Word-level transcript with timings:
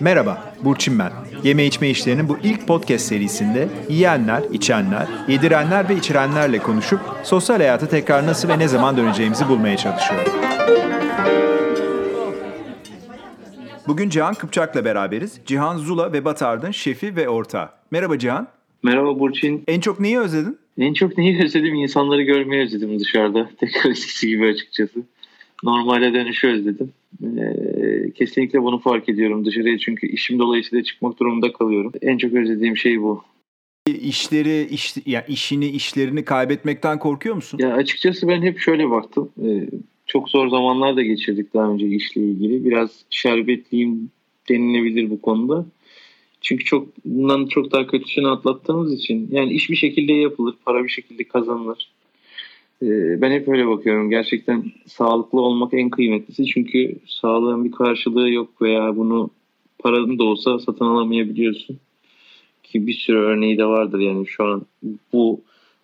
Merhaba, 0.00 0.54
Burçin 0.64 0.98
ben. 0.98 1.12
Yeme 1.44 1.66
içme 1.66 1.90
işlerinin 1.90 2.28
bu 2.28 2.38
ilk 2.42 2.66
podcast 2.66 3.04
serisinde 3.04 3.68
yiyenler, 3.88 4.42
içenler, 4.52 5.06
yedirenler 5.28 5.88
ve 5.88 5.96
içirenlerle 5.96 6.58
konuşup 6.58 7.00
sosyal 7.22 7.56
hayata 7.56 7.88
tekrar 7.88 8.26
nasıl 8.26 8.48
ve 8.48 8.58
ne 8.58 8.68
zaman 8.68 8.96
döneceğimizi 8.96 9.48
bulmaya 9.48 9.76
çalışıyorum. 9.76 10.32
Bugün 13.86 14.08
Cihan 14.08 14.34
Kıpçak'la 14.34 14.84
beraberiz. 14.84 15.40
Cihan 15.46 15.76
Zula 15.76 16.12
ve 16.12 16.24
Batard'ın 16.24 16.70
şefi 16.70 17.16
ve 17.16 17.28
ortağı. 17.28 17.68
Merhaba 17.90 18.18
Cihan. 18.18 18.48
Merhaba 18.82 19.20
Burçin. 19.20 19.64
En 19.68 19.80
çok 19.80 20.00
neyi 20.00 20.18
özledin? 20.18 20.58
En 20.78 20.94
çok 20.94 21.18
neyi 21.18 21.44
özledim? 21.44 21.74
İnsanları 21.74 22.22
görmeyi 22.22 22.62
özledim 22.62 23.00
dışarıda. 23.00 23.50
Tekrar 23.60 23.90
eskisi 23.90 24.28
gibi 24.28 24.48
açıkçası. 24.48 25.00
Normale 25.64 26.14
dönüşü 26.14 26.48
özledim. 26.48 26.92
Ee, 27.24 28.10
kesinlikle 28.14 28.62
bunu 28.62 28.78
fark 28.78 29.08
ediyorum 29.08 29.44
dışarıya 29.44 29.78
çünkü 29.78 30.06
işim 30.06 30.38
dolayısıyla 30.38 30.84
çıkmak 30.84 31.20
durumunda 31.20 31.52
kalıyorum. 31.52 31.92
En 32.02 32.18
çok 32.18 32.32
özlediğim 32.32 32.76
şey 32.76 33.02
bu. 33.02 33.22
İşleri, 33.86 34.66
iş, 34.70 34.94
ya 35.06 35.22
işini, 35.22 35.66
işlerini 35.66 36.24
kaybetmekten 36.24 36.98
korkuyor 36.98 37.34
musun? 37.34 37.58
Ya 37.62 37.74
açıkçası 37.74 38.28
ben 38.28 38.42
hep 38.42 38.58
şöyle 38.58 38.90
baktım. 38.90 39.30
Ee, 39.44 39.68
çok 40.06 40.28
zor 40.28 40.48
zamanlar 40.48 40.96
da 40.96 41.02
geçirdik 41.02 41.54
daha 41.54 41.70
önce 41.70 41.86
işle 41.86 42.20
ilgili. 42.20 42.64
Biraz 42.64 43.04
şerbetliyim 43.10 44.10
denilebilir 44.48 45.10
bu 45.10 45.20
konuda. 45.20 45.66
Çünkü 46.40 46.64
çok 46.64 46.88
bundan 47.04 47.46
çok 47.46 47.72
daha 47.72 47.86
kötüsünü 47.86 48.28
atlattığımız 48.28 48.92
için 48.92 49.28
yani 49.32 49.52
iş 49.52 49.70
bir 49.70 49.76
şekilde 49.76 50.12
yapılır, 50.12 50.54
para 50.64 50.84
bir 50.84 50.88
şekilde 50.88 51.24
kazanılır. 51.24 51.90
Ee, 52.82 53.20
ben 53.20 53.30
hep 53.30 53.48
öyle 53.48 53.66
bakıyorum. 53.66 54.10
Gerçekten 54.10 54.64
sağlıklı 54.86 55.40
olmak 55.40 55.74
en 55.74 55.90
kıymetlisi. 55.90 56.44
Çünkü 56.44 56.96
sağlığın 57.06 57.64
bir 57.64 57.72
karşılığı 57.72 58.30
yok 58.30 58.62
veya 58.62 58.96
bunu 58.96 59.30
paranın 59.78 60.18
da 60.18 60.24
olsa 60.24 60.58
satın 60.58 60.84
alamayabiliyorsun. 60.84 61.78
Ki 62.62 62.86
bir 62.86 62.92
sürü 62.92 63.18
örneği 63.18 63.58
de 63.58 63.64
vardır 63.64 63.98
yani 63.98 64.26
şu 64.26 64.44
an 64.44 64.62
bu 65.12 65.40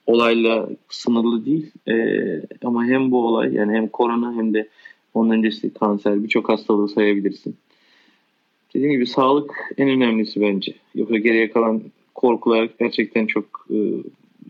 olayla 0.07 0.69
sınırlı 0.89 1.47
değil. 1.47 1.71
Ee, 1.89 2.43
ama 2.65 2.84
hem 2.84 3.11
bu 3.11 3.27
olay 3.27 3.55
yani 3.55 3.77
hem 3.77 3.89
korona 3.89 4.34
hem 4.34 4.55
de 4.55 4.69
onun 5.15 5.31
öncesi 5.31 5.75
kanser 5.75 6.23
birçok 6.23 6.49
hastalığı 6.49 6.89
sayabilirsin. 6.89 7.56
Dediğim 8.75 8.93
gibi 8.93 9.06
sağlık 9.06 9.55
en 9.79 9.89
önemlisi 9.89 10.41
bence. 10.41 10.75
Yoksa 10.95 11.17
geriye 11.17 11.51
kalan 11.51 11.83
korkular 12.15 12.69
gerçekten 12.81 13.27
çok 13.27 13.67
e, 13.71 13.77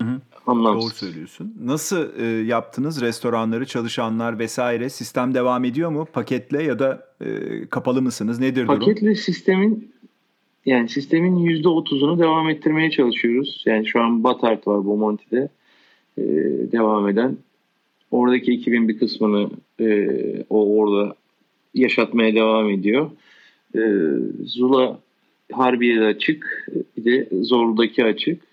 Hı 0.01 0.07
hı. 0.07 0.21
anlamsız. 0.47 0.85
Doğru 0.85 0.95
söylüyorsun. 0.95 1.53
Nasıl 1.63 2.19
e, 2.19 2.25
yaptınız 2.25 3.01
restoranları, 3.01 3.65
çalışanlar 3.65 4.39
vesaire? 4.39 4.89
Sistem 4.89 5.33
devam 5.33 5.65
ediyor 5.65 5.89
mu? 5.89 6.07
Paketle 6.13 6.63
ya 6.63 6.79
da 6.79 7.07
e, 7.21 7.27
kapalı 7.65 8.01
mısınız? 8.01 8.39
Nedir 8.39 8.67
durum? 8.67 8.79
Paketli 8.79 9.15
sistemin 9.15 9.93
yani 10.65 10.89
sistemin 10.89 11.35
yüzde 11.35 11.69
otuzunu 11.69 12.19
devam 12.19 12.49
ettirmeye 12.49 12.91
çalışıyoruz. 12.91 13.63
Yani 13.65 13.87
şu 13.87 14.01
an 14.01 14.23
Batart 14.23 14.67
var 14.67 14.85
Bomonti'de 14.85 15.49
e, 16.17 16.23
devam 16.71 17.09
eden. 17.09 17.37
Oradaki 18.11 18.51
ekibin 18.51 18.87
bir 18.87 18.99
kısmını 18.99 19.49
e, 19.79 20.07
o 20.49 20.77
orada 20.77 21.15
yaşatmaya 21.73 22.35
devam 22.35 22.69
ediyor. 22.69 23.11
E, 23.75 23.81
Zula 24.45 24.99
Harbiye'de 25.51 26.05
açık. 26.05 26.67
Bir 26.97 27.05
de 27.05 27.29
Zorlu'daki 27.41 28.05
açık. 28.05 28.52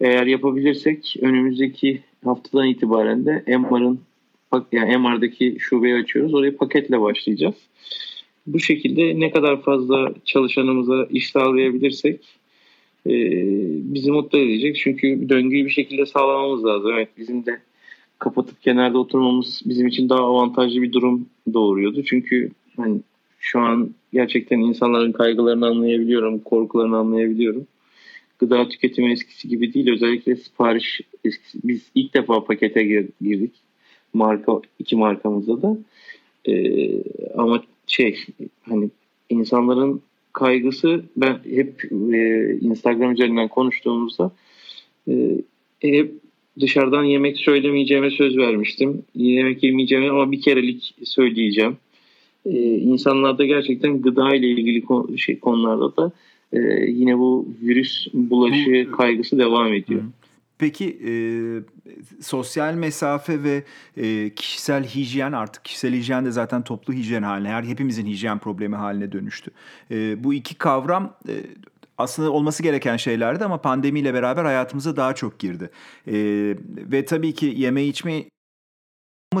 Eğer 0.00 0.26
yapabilirsek 0.26 1.16
önümüzdeki 1.20 2.00
haftadan 2.24 2.68
itibaren 2.68 3.26
de 3.26 3.44
MR'ın 3.58 4.00
yani 4.72 4.96
MR'daki 4.96 5.56
şubeyi 5.60 5.94
açıyoruz. 5.94 6.34
Oraya 6.34 6.56
paketle 6.56 7.00
başlayacağız. 7.00 7.54
Bu 8.46 8.60
şekilde 8.60 9.20
ne 9.20 9.30
kadar 9.30 9.62
fazla 9.62 10.14
çalışanımıza 10.24 11.06
iş 11.10 11.30
sağlayabilirsek 11.30 12.20
e, 13.06 13.12
bizi 13.94 14.10
mutlu 14.10 14.38
edecek. 14.38 14.76
Çünkü 14.76 15.28
döngüyü 15.28 15.64
bir 15.64 15.70
şekilde 15.70 16.06
sağlamamız 16.06 16.64
lazım. 16.64 16.90
Evet 16.94 17.08
bizim 17.18 17.46
de 17.46 17.60
kapatıp 18.18 18.62
kenarda 18.62 18.98
oturmamız 18.98 19.62
bizim 19.64 19.86
için 19.86 20.08
daha 20.08 20.20
avantajlı 20.20 20.82
bir 20.82 20.92
durum 20.92 21.26
doğuruyordu. 21.54 22.02
Çünkü 22.04 22.50
hani 22.76 23.00
şu 23.40 23.60
an 23.60 23.90
gerçekten 24.12 24.58
insanların 24.58 25.12
kaygılarını 25.12 25.66
anlayabiliyorum, 25.66 26.38
korkularını 26.38 26.96
anlayabiliyorum. 26.96 27.66
Gıda 28.38 28.68
tüketimi 28.68 29.12
eskisi 29.12 29.48
gibi 29.48 29.74
değil. 29.74 29.90
Özellikle 29.90 30.36
sipariş 30.36 31.00
eskisi. 31.24 31.58
Biz 31.64 31.82
ilk 31.94 32.14
defa 32.14 32.44
pakete 32.44 32.82
girdik. 33.20 33.52
Marka 34.14 34.60
iki 34.78 34.96
markamızda 34.96 35.62
da. 35.62 35.76
Ee, 36.48 36.90
ama 37.36 37.62
şey 37.86 38.24
hani 38.68 38.90
insanların 39.30 40.02
kaygısı 40.32 41.04
ben 41.16 41.38
hep 41.50 41.84
e, 42.12 42.52
Instagram 42.60 43.12
üzerinden 43.12 43.48
konuştuğumuzda 43.48 44.30
e, 45.08 45.38
hep 45.80 46.12
dışarıdan 46.60 47.04
yemek 47.04 47.36
söylemeyeceğime 47.36 48.10
söz 48.10 48.36
vermiştim. 48.36 49.02
Yemek 49.14 49.62
yemeyeceğime 49.62 50.10
ama 50.10 50.32
bir 50.32 50.40
kerelik 50.40 50.94
söyleyeceğim. 51.04 51.76
E, 52.46 52.58
insanlarda 52.62 53.44
gerçekten 53.44 54.02
gıda 54.02 54.34
ile 54.34 54.48
ilgili 54.48 54.84
konu, 54.84 55.18
şey, 55.18 55.38
konularda 55.38 55.96
da 55.96 56.12
e, 56.52 56.58
yine 56.90 57.18
bu 57.18 57.48
virüs 57.62 58.06
bulaşı 58.14 58.86
bu, 58.92 58.96
kaygısı 58.96 59.38
devam 59.38 59.72
ediyor. 59.72 60.02
Peki 60.58 60.98
e, 61.06 61.12
sosyal 62.22 62.74
mesafe 62.74 63.42
ve 63.42 63.64
e, 63.96 64.34
kişisel 64.34 64.84
hijyen 64.84 65.32
artık 65.32 65.64
kişisel 65.64 65.94
hijyen 65.94 66.24
de 66.24 66.30
zaten 66.30 66.62
toplu 66.62 66.94
hijyen 66.94 67.22
haline, 67.22 67.48
her 67.48 67.62
hepimizin 67.62 68.06
hijyen 68.06 68.38
problemi 68.38 68.76
haline 68.76 69.12
dönüştü. 69.12 69.50
E, 69.90 70.24
bu 70.24 70.34
iki 70.34 70.54
kavram 70.54 71.16
e, 71.28 71.32
aslında 71.98 72.30
olması 72.30 72.62
gereken 72.62 72.96
şeylerdi 72.96 73.44
ama 73.44 73.60
pandemiyle 73.60 74.14
beraber 74.14 74.44
hayatımıza 74.44 74.96
daha 74.96 75.14
çok 75.14 75.38
girdi. 75.38 75.70
E, 76.06 76.14
ve 76.92 77.04
tabii 77.04 77.34
ki 77.34 77.54
yeme 77.56 77.84
içme 77.84 78.24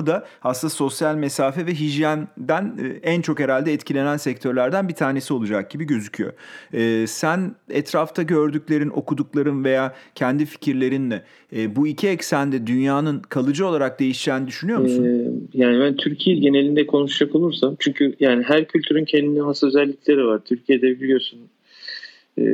da 0.06 0.26
aslında 0.42 0.70
sosyal 0.70 1.14
mesafe 1.14 1.66
ve 1.66 1.74
hijyenden 1.74 2.78
en 3.02 3.20
çok 3.20 3.40
herhalde 3.40 3.72
etkilenen 3.72 4.16
sektörlerden 4.16 4.88
bir 4.88 4.94
tanesi 4.94 5.34
olacak 5.34 5.70
gibi 5.70 5.84
gözüküyor. 5.84 6.32
Ee, 6.74 7.04
sen 7.08 7.54
etrafta 7.70 8.22
gördüklerin, 8.22 8.90
okudukların 8.90 9.64
veya 9.64 9.94
kendi 10.14 10.46
fikirlerinle 10.46 11.22
e, 11.56 11.76
bu 11.76 11.86
iki 11.86 12.08
eksende 12.08 12.66
dünyanın 12.66 13.18
kalıcı 13.20 13.66
olarak 13.66 14.00
değişeceğini 14.00 14.46
düşünüyor 14.46 14.78
musun? 14.78 15.04
Ee, 15.04 15.58
yani 15.58 15.80
ben 15.80 15.96
Türkiye 15.96 16.36
genelinde 16.36 16.86
konuşacak 16.86 17.34
olursam 17.34 17.76
çünkü 17.78 18.14
yani 18.20 18.42
her 18.42 18.68
kültürün 18.68 19.04
kendine 19.04 19.40
has 19.40 19.64
özellikleri 19.64 20.26
var. 20.26 20.40
Türkiye'de 20.44 21.00
biliyorsun 21.00 21.38
e, 22.38 22.44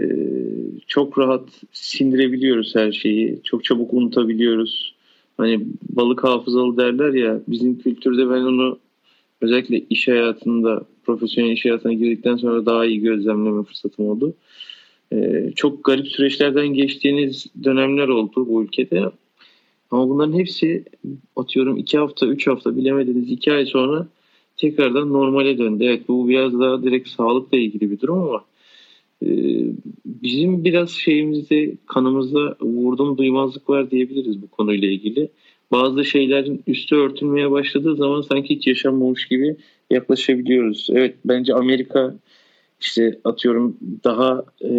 çok 0.86 1.18
rahat 1.18 1.48
sindirebiliyoruz 1.72 2.74
her 2.74 2.92
şeyi. 2.92 3.40
Çok 3.44 3.64
çabuk 3.64 3.94
unutabiliyoruz 3.94 4.94
hani 5.36 5.66
balık 5.88 6.24
hafızalı 6.24 6.76
derler 6.76 7.12
ya 7.12 7.40
bizim 7.48 7.78
kültürde 7.78 8.30
ben 8.30 8.40
onu 8.40 8.78
özellikle 9.40 9.84
iş 9.90 10.08
hayatında 10.08 10.84
profesyonel 11.04 11.52
iş 11.52 11.64
hayatına 11.64 11.92
girdikten 11.92 12.36
sonra 12.36 12.66
daha 12.66 12.86
iyi 12.86 13.00
gözlemleme 13.00 13.62
fırsatım 13.62 14.08
oldu. 14.08 14.34
Ee, 15.12 15.52
çok 15.56 15.84
garip 15.84 16.08
süreçlerden 16.08 16.68
geçtiğiniz 16.68 17.46
dönemler 17.64 18.08
oldu 18.08 18.48
bu 18.48 18.62
ülkede. 18.62 19.02
Ama 19.90 20.08
bunların 20.08 20.38
hepsi 20.38 20.84
atıyorum 21.36 21.76
iki 21.76 21.98
hafta, 21.98 22.26
üç 22.26 22.46
hafta 22.46 22.76
bilemediniz 22.76 23.30
iki 23.30 23.52
ay 23.52 23.66
sonra 23.66 24.08
tekrardan 24.56 25.12
normale 25.12 25.58
döndü. 25.58 25.84
Evet 25.84 26.08
bu 26.08 26.28
biraz 26.28 26.60
daha 26.60 26.82
direkt 26.82 27.08
sağlıkla 27.08 27.58
ilgili 27.58 27.90
bir 27.90 28.00
durum 28.00 28.18
ama 28.18 28.44
bizim 30.04 30.64
biraz 30.64 30.90
şeyimizde 30.90 31.72
kanımızda 31.86 32.56
vurdum 32.60 33.18
duymazlık 33.18 33.68
var 33.68 33.90
diyebiliriz 33.90 34.42
bu 34.42 34.48
konuyla 34.48 34.88
ilgili. 34.88 35.28
Bazı 35.72 36.04
şeylerin 36.04 36.62
üstü 36.66 36.96
örtülmeye 36.96 37.50
başladığı 37.50 37.96
zaman 37.96 38.20
sanki 38.20 38.56
hiç 38.56 38.66
yaşanmamış 38.66 39.28
gibi 39.28 39.56
yaklaşabiliyoruz. 39.90 40.86
Evet 40.92 41.14
bence 41.24 41.54
Amerika 41.54 42.14
işte 42.81 43.19
atıyorum 43.25 43.76
daha 44.04 44.44
e, 44.64 44.72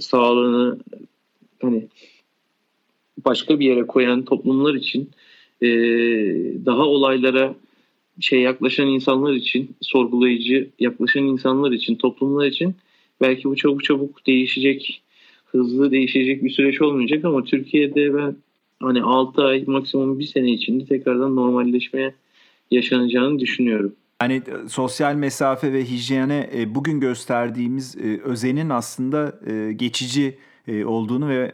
sağlığını 0.00 0.78
hani 1.62 1.88
başka 3.26 3.60
bir 3.60 3.66
yere 3.66 3.86
koyan 3.86 4.24
toplumlar 4.24 4.74
için 4.74 5.10
e, 5.62 5.68
daha 6.66 6.82
olaylara 6.86 7.54
şey 8.20 8.40
yaklaşan 8.40 8.86
insanlar 8.86 9.32
için 9.32 9.76
sorgulayıcı 9.80 10.68
yaklaşan 10.78 11.22
insanlar 11.22 11.72
için 11.72 11.94
toplumlar 11.94 12.46
için 12.46 12.74
belki 13.20 13.44
bu 13.44 13.56
çabuk 13.56 13.84
çabuk 13.84 14.26
değişecek, 14.26 15.02
hızlı 15.46 15.90
değişecek 15.90 16.44
bir 16.44 16.50
süreç 16.50 16.82
olmayacak 16.82 17.24
ama 17.24 17.44
Türkiye'de 17.44 18.14
ben 18.14 18.36
hani 18.80 19.02
6 19.02 19.42
ay 19.42 19.64
maksimum 19.66 20.18
bir 20.18 20.26
sene 20.26 20.50
içinde 20.50 20.84
tekrardan 20.84 21.36
normalleşmeye 21.36 22.14
yaşanacağını 22.70 23.38
düşünüyorum. 23.38 23.92
Yani 24.22 24.34
e, 24.34 24.68
sosyal 24.68 25.14
mesafe 25.14 25.72
ve 25.72 25.84
hijyene 25.84 26.50
e, 26.54 26.74
bugün 26.74 27.00
gösterdiğimiz 27.00 27.96
e, 27.96 28.20
özenin 28.20 28.70
aslında 28.70 29.40
geçici 29.76 30.38
olduğunu 30.84 31.28
ve 31.28 31.52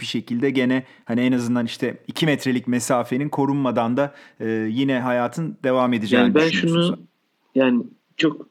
bir 0.00 0.04
şekilde 0.04 0.50
gene 0.50 0.84
hani 1.04 1.20
en 1.20 1.32
azından 1.32 1.66
işte 1.66 1.96
2 2.06 2.26
metrelik 2.26 2.68
mesafenin 2.68 3.28
korunmadan 3.28 3.96
da 3.96 4.14
yine 4.68 5.00
hayatın 5.00 5.56
devam 5.64 5.92
edeceğini 5.92 6.24
yani 6.24 6.34
ben 6.34 6.48
şunu 6.48 6.98
yani 7.54 7.82
çok 8.16 8.46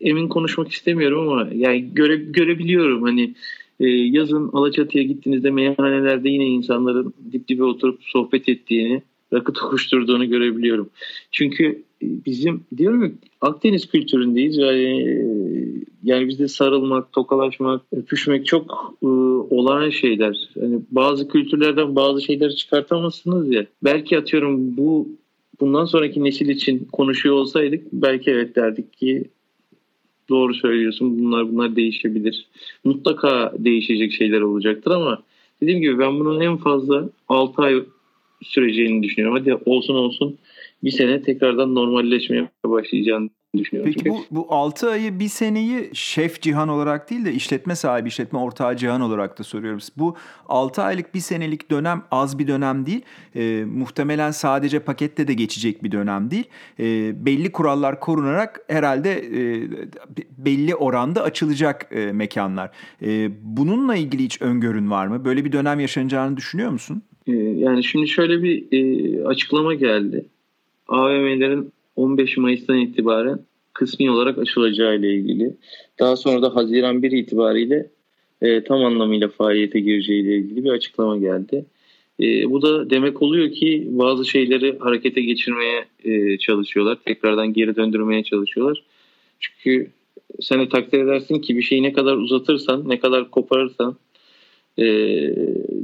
emin 0.00 0.28
konuşmak 0.28 0.68
istemiyorum 0.68 1.28
ama 1.28 1.48
yani 1.54 1.94
göre, 1.94 2.16
görebiliyorum 2.16 3.02
hani 3.02 3.34
e, 3.80 3.88
yazın 3.88 4.50
Alaçatı'ya 4.52 5.04
gittiğinizde 5.04 5.50
meyhanelerde 5.50 6.28
yine 6.28 6.46
insanların 6.46 7.14
dip 7.32 7.48
dibe 7.48 7.64
oturup 7.64 7.98
sohbet 8.02 8.48
ettiğini, 8.48 9.02
rakı 9.32 9.52
tokuşturduğunu 9.52 10.28
görebiliyorum. 10.28 10.90
Çünkü 11.30 11.82
bizim 12.02 12.64
diyorum 12.76 13.02
ya 13.02 13.10
Akdeniz 13.40 13.86
kültüründeyiz 13.88 14.56
yani 14.56 15.22
yani 16.02 16.28
bizde 16.28 16.48
sarılmak, 16.48 17.12
tokalaşmak, 17.12 17.82
öpüşmek 17.92 18.46
çok 18.46 18.94
e, 19.02 19.06
olağan 19.54 19.90
şeyler. 19.90 20.48
Yani 20.56 20.80
bazı 20.90 21.28
kültürlerden 21.28 21.96
bazı 21.96 22.22
şeyleri 22.22 22.56
çıkartamazsınız 22.56 23.52
ya. 23.52 23.66
Belki 23.84 24.18
atıyorum 24.18 24.76
bu 24.76 25.08
bundan 25.60 25.84
sonraki 25.84 26.24
nesil 26.24 26.48
için 26.48 26.88
konuşuyor 26.92 27.34
olsaydık 27.34 27.86
belki 27.92 28.30
evet 28.30 28.56
derdik 28.56 28.92
ki 28.92 29.24
doğru 30.28 30.54
söylüyorsun 30.54 31.18
bunlar 31.18 31.52
bunlar 31.52 31.76
değişebilir. 31.76 32.46
Mutlaka 32.84 33.52
değişecek 33.58 34.12
şeyler 34.12 34.40
olacaktır 34.40 34.90
ama 34.90 35.22
dediğim 35.60 35.80
gibi 35.80 35.98
ben 35.98 36.20
bunun 36.20 36.40
en 36.40 36.56
fazla 36.56 37.08
6 37.28 37.62
ay 37.62 37.82
süreceğini 38.42 39.02
düşünüyorum. 39.02 39.38
Hadi 39.38 39.54
olsun 39.54 39.94
olsun 39.94 40.38
bir 40.84 40.90
sene 40.90 41.22
tekrardan 41.22 41.74
normalleşmeye 41.74 42.48
başlayacağını 42.64 43.30
düşünüyorum. 43.58 43.92
Peki 43.96 44.10
bu, 44.10 44.24
bu 44.30 44.54
6 44.54 44.90
ayı 44.90 45.18
bir 45.18 45.28
seneyi 45.28 45.90
şef 45.92 46.42
Cihan 46.42 46.68
olarak 46.68 47.10
değil 47.10 47.24
de 47.24 47.32
işletme 47.32 47.74
sahibi, 47.76 48.08
işletme 48.08 48.38
ortağı 48.38 48.76
Cihan 48.76 49.00
olarak 49.00 49.38
da 49.38 49.44
soruyoruz. 49.44 49.88
Bu 49.96 50.16
6 50.46 50.82
aylık 50.82 51.14
bir 51.14 51.20
senelik 51.20 51.70
dönem 51.70 52.02
az 52.10 52.38
bir 52.38 52.48
dönem 52.48 52.86
değil. 52.86 53.02
E, 53.34 53.64
muhtemelen 53.64 54.30
sadece 54.30 54.78
pakette 54.78 55.28
de 55.28 55.34
geçecek 55.34 55.84
bir 55.84 55.92
dönem 55.92 56.30
değil. 56.30 56.44
E, 56.80 56.84
belli 57.26 57.52
kurallar 57.52 58.00
korunarak 58.00 58.60
herhalde 58.68 59.12
e, 59.12 59.68
belli 60.38 60.74
oranda 60.74 61.22
açılacak 61.22 61.88
e, 61.90 62.12
mekanlar. 62.12 62.70
E, 63.02 63.30
bununla 63.42 63.96
ilgili 63.96 64.24
hiç 64.24 64.42
öngörün 64.42 64.90
var 64.90 65.06
mı? 65.06 65.24
Böyle 65.24 65.44
bir 65.44 65.52
dönem 65.52 65.80
yaşanacağını 65.80 66.36
düşünüyor 66.36 66.70
musun? 66.70 67.02
Yani 67.26 67.84
şimdi 67.84 68.08
şöyle 68.08 68.42
bir 68.42 68.64
e, 68.72 69.24
açıklama 69.24 69.74
geldi. 69.74 70.26
AVM'lerin 70.88 71.72
15 71.96 72.36
Mayıs'tan 72.36 72.78
itibaren 72.78 73.38
kısmi 73.72 74.10
olarak 74.10 74.38
açılacağı 74.38 74.96
ile 74.96 75.14
ilgili. 75.14 75.56
Daha 75.98 76.16
sonra 76.16 76.42
da 76.42 76.56
Haziran 76.56 77.02
1 77.02 77.10
itibariyle 77.10 77.90
e, 78.42 78.64
tam 78.64 78.84
anlamıyla 78.84 79.28
faaliyete 79.28 79.80
gireceği 79.80 80.22
ile 80.22 80.36
ilgili 80.36 80.64
bir 80.64 80.70
açıklama 80.70 81.16
geldi. 81.16 81.64
E, 82.20 82.50
bu 82.50 82.62
da 82.62 82.90
demek 82.90 83.22
oluyor 83.22 83.52
ki 83.52 83.88
bazı 83.90 84.24
şeyleri 84.24 84.78
harekete 84.78 85.20
geçirmeye 85.20 85.84
e, 86.04 86.38
çalışıyorlar. 86.38 86.98
Tekrardan 87.04 87.52
geri 87.52 87.76
döndürmeye 87.76 88.22
çalışıyorlar. 88.24 88.82
Çünkü 89.40 89.90
sen 90.40 90.60
de 90.60 90.68
takdir 90.68 91.00
edersin 91.00 91.38
ki 91.38 91.56
bir 91.56 91.62
şeyi 91.62 91.82
ne 91.82 91.92
kadar 91.92 92.16
uzatırsan, 92.16 92.88
ne 92.88 93.00
kadar 93.00 93.30
koparırsan 93.30 93.96
e, 94.78 94.84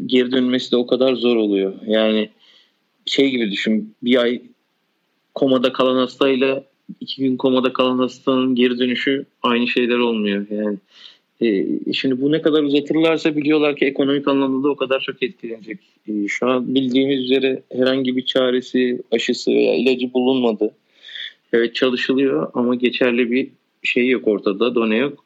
geri 0.07 0.33
dönmesi 0.33 0.73
de 0.73 0.77
o 0.77 0.87
kadar 0.87 1.15
zor 1.15 1.37
oluyor. 1.37 1.75
Yani 1.87 2.29
şey 3.07 3.31
gibi 3.31 3.51
düşün 3.51 3.95
bir 4.03 4.23
ay 4.23 4.43
komada 5.35 5.73
kalan 5.73 5.97
hastayla 5.97 6.65
iki 7.01 7.23
gün 7.23 7.37
komada 7.37 7.73
kalan 7.73 7.99
hastanın 7.99 8.55
geri 8.55 8.79
dönüşü 8.79 9.27
aynı 9.43 9.69
şeyler 9.69 9.99
olmuyor. 9.99 10.47
Yani 10.51 10.79
e, 11.41 11.67
şimdi 11.93 12.21
bu 12.21 12.33
ne 12.33 12.43
kadar 12.43 12.63
uzatırlarsa 12.63 13.37
biliyorlar 13.37 13.77
ki 13.77 13.85
ekonomik 13.85 14.29
anlamda 14.29 14.69
da 14.69 14.71
o 14.71 14.77
kadar 14.77 15.01
çok 15.01 15.23
etkilenecek. 15.23 15.79
E, 16.09 16.29
şu 16.29 16.47
an 16.51 16.75
bildiğimiz 16.75 17.21
üzere 17.21 17.63
herhangi 17.73 18.17
bir 18.17 18.25
çaresi, 18.25 19.03
aşısı 19.13 19.51
veya 19.51 19.75
ilacı 19.75 20.13
bulunmadı. 20.13 20.75
Evet 21.53 21.75
çalışılıyor 21.75 22.51
ama 22.55 22.75
geçerli 22.75 23.31
bir 23.31 23.51
şey 23.83 24.09
yok 24.09 24.29
ortada, 24.29 24.75
done 24.75 24.97
yok. 24.97 25.25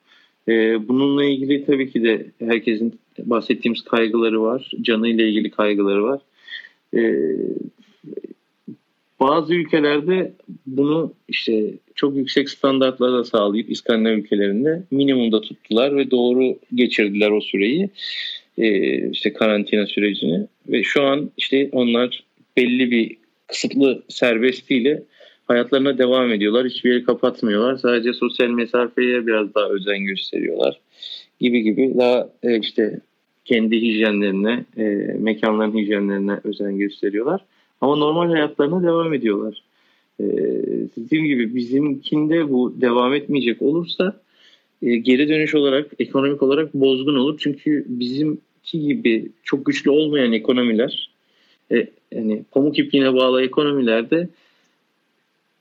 E, 0.49 0.53
bununla 0.89 1.25
ilgili 1.25 1.65
tabii 1.65 1.93
ki 1.93 2.03
de 2.03 2.27
herkesin 2.39 2.99
bahsettiğimiz 3.19 3.83
kaygıları 3.83 4.43
var. 4.43 4.73
Canı 4.81 5.09
ile 5.09 5.29
ilgili 5.29 5.51
kaygıları 5.51 6.05
var. 6.05 6.21
E, 6.95 7.01
bazı 9.21 9.55
ülkelerde 9.55 10.33
bunu 10.67 11.13
işte 11.29 11.75
çok 11.95 12.17
yüksek 12.17 12.51
standartlara 12.51 13.25
sağlayıp 13.25 13.71
İskandinav 13.71 14.13
ülkelerinde 14.13 14.83
minimumda 14.91 15.41
tuttular 15.41 15.97
ve 15.97 16.11
doğru 16.11 16.59
geçirdiler 16.75 17.31
o 17.31 17.41
süreyi. 17.41 17.91
Ee, 18.59 19.11
işte 19.11 19.33
karantina 19.33 19.87
sürecini 19.87 20.47
ve 20.69 20.83
şu 20.83 21.03
an 21.03 21.31
işte 21.37 21.69
onlar 21.73 22.25
belli 22.57 22.91
bir 22.91 23.17
kısıtlı 23.47 24.03
serbestliğiyle 24.09 25.03
hayatlarına 25.47 25.99
devam 25.99 26.33
ediyorlar. 26.33 26.67
Hiçbir 26.67 26.91
yeri 26.91 27.05
kapatmıyorlar. 27.05 27.77
Sadece 27.77 28.13
sosyal 28.13 28.49
mesafeye 28.49 29.27
biraz 29.27 29.55
daha 29.55 29.69
özen 29.69 30.05
gösteriyorlar 30.05 30.81
gibi 31.41 31.63
gibi 31.63 31.95
daha 31.99 32.29
e, 32.43 32.59
işte 32.59 33.01
kendi 33.45 33.81
hijyenlerine, 33.81 34.65
e, 34.77 34.85
mekanların 35.19 35.79
hijyenlerine 35.79 36.41
özen 36.45 36.79
gösteriyorlar. 36.79 37.45
Ama 37.81 37.97
normal 37.97 38.31
hayatlarına 38.31 38.83
devam 38.83 39.15
ediyorlar. 39.15 39.63
Ee, 40.21 40.25
dediğim 40.97 41.25
gibi 41.25 41.55
bizimkinde 41.55 42.51
bu 42.51 42.75
devam 42.81 43.15
etmeyecek 43.15 43.63
olursa 43.63 44.21
e, 44.83 44.97
geri 44.97 45.29
dönüş 45.29 45.55
olarak 45.55 45.91
ekonomik 45.99 46.43
olarak 46.43 46.75
bozgun 46.75 47.17
olur. 47.17 47.39
Çünkü 47.39 47.85
bizimki 47.89 48.81
gibi 48.81 49.29
çok 49.45 49.67
güçlü 49.67 49.91
olmayan 49.91 50.33
ekonomiler 50.33 51.11
e, 51.73 51.87
yani 52.13 52.45
pamuk 52.51 52.79
ipliğine 52.79 53.15
bağlı 53.15 53.43
ekonomilerde 53.43 54.29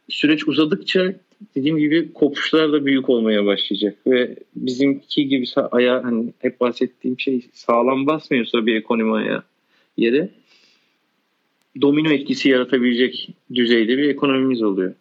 süreç 0.10 0.48
uzadıkça 0.48 1.14
dediğim 1.56 1.78
gibi 1.78 2.14
kopuşlar 2.14 2.72
da 2.74 2.86
büyük 2.86 3.10
olmaya 3.10 3.46
başlayacak 3.46 3.98
ve 4.08 4.36
bizimki 4.56 5.28
gibi 5.28 5.46
aya 5.72 6.04
hani 6.04 6.34
hep 6.40 6.60
bahsettiğim 6.60 7.20
şey 7.20 7.42
sağlam 7.54 8.08
basmıyorsa 8.08 8.66
bir 8.66 8.76
ekonomi 8.76 9.14
aya 9.14 9.44
yere 9.98 10.30
domino 11.82 12.10
etkisi 12.10 12.50
yaratabilecek 12.50 13.30
düzeyde 13.54 13.98
bir 13.98 14.10
ekonomimiz 14.10 14.62
oluyor. 14.64 14.94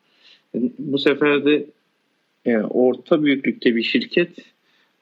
Bu 0.78 0.98
sefer 0.98 1.44
de 1.44 1.66
yani 2.44 2.66
orta 2.66 3.22
büyüklükte 3.22 3.76
bir 3.76 3.82
şirket 3.82 4.30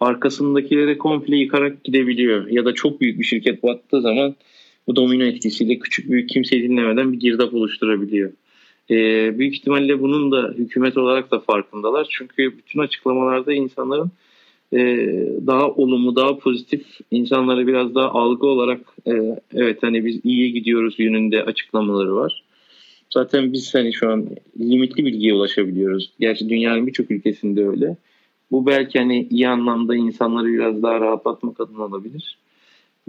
arkasındakileri 0.01 0.99
komple 0.99 1.37
yıkarak 1.37 1.85
gidebiliyor. 1.85 2.47
Ya 2.47 2.65
da 2.65 2.75
çok 2.75 3.01
büyük 3.01 3.19
bir 3.19 3.25
şirket 3.25 3.63
battığı 3.63 4.01
zaman 4.01 4.37
bu 4.87 4.97
domino 4.97 5.25
etkisiyle 5.25 5.79
küçük 5.79 6.11
büyük 6.11 6.29
kimseyi 6.29 6.63
dinlemeden 6.63 7.13
bir 7.13 7.21
girdap 7.21 7.55
oluşturabiliyor. 7.55 8.33
Ee, 8.91 9.39
büyük 9.39 9.55
ihtimalle 9.55 10.01
bunun 10.01 10.33
da 10.33 10.55
hükümet 10.59 10.97
olarak 10.97 11.31
da 11.31 11.41
farkındalar. 11.41 12.07
Çünkü 12.11 12.59
bütün 12.59 12.81
açıklamalarda 12.81 13.53
insanların 13.53 14.11
e, 14.73 14.79
daha 15.47 15.69
olumlu, 15.69 16.17
daha 16.17 16.39
pozitif 16.39 16.87
insanlara 17.11 17.67
biraz 17.67 17.95
daha 17.95 18.09
algı 18.11 18.47
olarak 18.47 18.81
e, 19.07 19.13
evet 19.55 19.83
hani 19.83 20.05
biz 20.05 20.21
iyiye 20.25 20.49
gidiyoruz 20.49 20.95
yönünde 20.99 21.43
açıklamaları 21.45 22.15
var. 22.15 22.43
Zaten 23.11 23.53
biz 23.53 23.75
hani 23.75 23.93
şu 23.93 24.11
an 24.11 24.27
limitli 24.61 25.05
bilgiye 25.05 25.35
ulaşabiliyoruz. 25.35 26.13
Gerçi 26.21 26.49
dünyanın 26.49 26.87
birçok 26.87 27.11
ülkesinde 27.11 27.69
öyle. 27.69 27.97
Bu 28.51 28.67
belki 28.67 28.99
hani 28.99 29.27
iyi 29.31 29.49
anlamda 29.49 29.97
insanları 29.97 30.47
biraz 30.47 30.83
daha 30.83 31.01
rahatlatmak 31.01 31.61
adına 31.61 31.85
olabilir. 31.85 32.39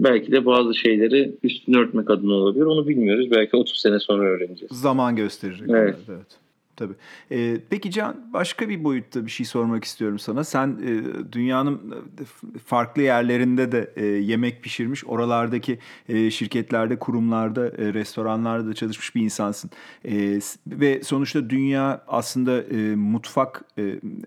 Belki 0.00 0.32
de 0.32 0.46
bazı 0.46 0.74
şeyleri 0.74 1.32
üstünü 1.42 1.78
örtmek 1.78 2.10
adına 2.10 2.34
olabilir. 2.34 2.64
Onu 2.64 2.88
bilmiyoruz. 2.88 3.30
Belki 3.30 3.56
30 3.56 3.80
sene 3.80 3.98
sonra 3.98 4.24
öğreneceğiz. 4.24 4.72
Zaman 4.72 5.16
gösterecek. 5.16 5.68
Evet. 5.70 5.96
evet. 6.08 6.43
Tabii. 6.76 6.94
Ee, 7.30 7.56
peki 7.70 7.90
Can 7.90 8.32
başka 8.32 8.68
bir 8.68 8.84
boyutta 8.84 9.26
bir 9.26 9.30
şey 9.30 9.46
sormak 9.46 9.84
istiyorum 9.84 10.18
sana. 10.18 10.44
Sen 10.44 10.68
e, 10.68 11.32
dünyanın 11.32 11.94
e, 12.20 12.58
farklı 12.58 13.02
yerlerinde 13.02 13.72
de 13.72 13.92
e, 13.96 14.06
yemek 14.06 14.62
pişirmiş, 14.62 15.04
oralardaki 15.04 15.78
e, 16.08 16.30
şirketlerde, 16.30 16.98
kurumlarda, 16.98 17.68
e, 17.68 17.94
restoranlarda 17.94 18.68
da 18.68 18.74
çalışmış 18.74 19.14
bir 19.14 19.22
insansın. 19.22 19.70
E, 20.04 20.40
ve 20.66 21.02
sonuçta 21.02 21.50
dünya 21.50 22.04
aslında 22.08 22.62
e, 22.62 22.94
mutfak, 22.94 23.64
e, 23.78 23.82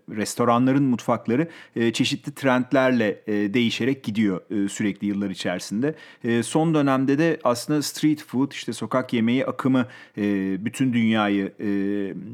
restoranların 0.10 0.84
mutfakları 0.84 1.48
e, 1.76 1.94
çeşitli 1.94 2.32
trendlerle 2.32 3.22
e, 3.28 3.54
değişerek 3.54 4.04
gidiyor 4.04 4.42
e, 4.52 4.70
sürekli 4.70 5.08
yıllar 5.08 5.30
içerisinde. 5.30 5.96
E, 6.24 6.44
son 6.44 6.74
dönemde 6.74 7.18
de 7.18 7.40
aslında 7.44 7.82
street 7.82 8.24
food, 8.24 8.52
işte 8.52 8.74
sokak 8.74 9.14
yemeği 9.14 9.46
akımı 9.46 9.86
e, 10.18 10.58
bütün 10.66 10.94
dünyayı 10.94 11.52
e, 11.60 11.68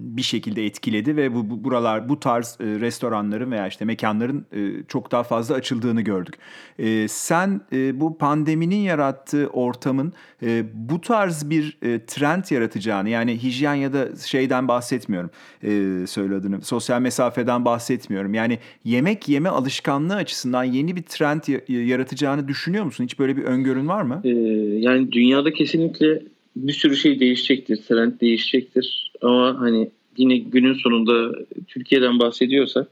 bir 0.04 0.22
şekilde 0.22 0.66
etkiledi 0.66 1.18
ve 1.18 1.36
bu, 1.36 1.50
bu 1.50 1.64
buralar 1.64 2.10
bu 2.10 2.20
tarz 2.20 2.58
e, 2.60 2.66
restoranların 2.66 3.52
veya 3.52 3.68
işte 3.68 3.86
mekanların 3.86 4.46
e, 4.52 4.84
çok 4.88 5.12
daha 5.12 5.24
fazla 5.24 5.56
açıldığını 5.56 6.02
gördük. 6.02 6.36
E, 6.80 7.08
sen 7.08 7.62
e, 7.74 8.00
bu 8.00 8.18
pandeminin 8.18 8.76
yarattığı 8.76 9.48
ortamın 9.48 10.14
e, 10.44 10.64
bu 10.74 11.02
tarz 11.02 11.50
bir 11.50 11.78
e, 11.82 12.06
trend 12.06 12.44
yaratacağını 12.52 13.10
yani 13.10 13.44
hijyen 13.44 13.74
ya 13.74 13.94
da 13.94 14.16
şeyden 14.26 14.68
bahsetmiyorum 14.68 15.30
e, 15.64 16.08
söyle 16.08 16.34
sosyal 16.64 17.02
mesafeden 17.02 17.66
bahsetmiyorum. 17.66 18.34
Yani 18.34 18.60
yemek 18.84 19.30
yeme 19.30 19.50
alışkanlığı 19.50 20.16
açısından 20.16 20.64
yeni 20.64 20.96
bir 20.96 21.02
trend 21.02 21.42
yaratacağını 21.68 22.48
düşünüyor 22.48 22.86
musun? 22.86 23.04
Hiç 23.04 23.20
böyle 23.20 23.38
bir 23.38 23.44
öngörün 23.44 23.88
var 23.88 24.02
mı? 24.02 24.22
Ee, 24.24 24.30
yani 24.80 25.12
dünyada 25.12 25.54
kesinlikle 25.54 26.22
bir 26.56 26.74
sürü 26.74 26.96
şey 26.96 27.20
değişecektir, 27.20 27.78
trend 27.78 28.22
değişecektir. 28.22 29.12
Ama 29.22 29.60
hani 29.60 29.90
yine 30.18 30.38
günün 30.38 30.74
sonunda 30.74 31.36
Türkiye'den 31.68 32.20
bahsediyorsak 32.20 32.88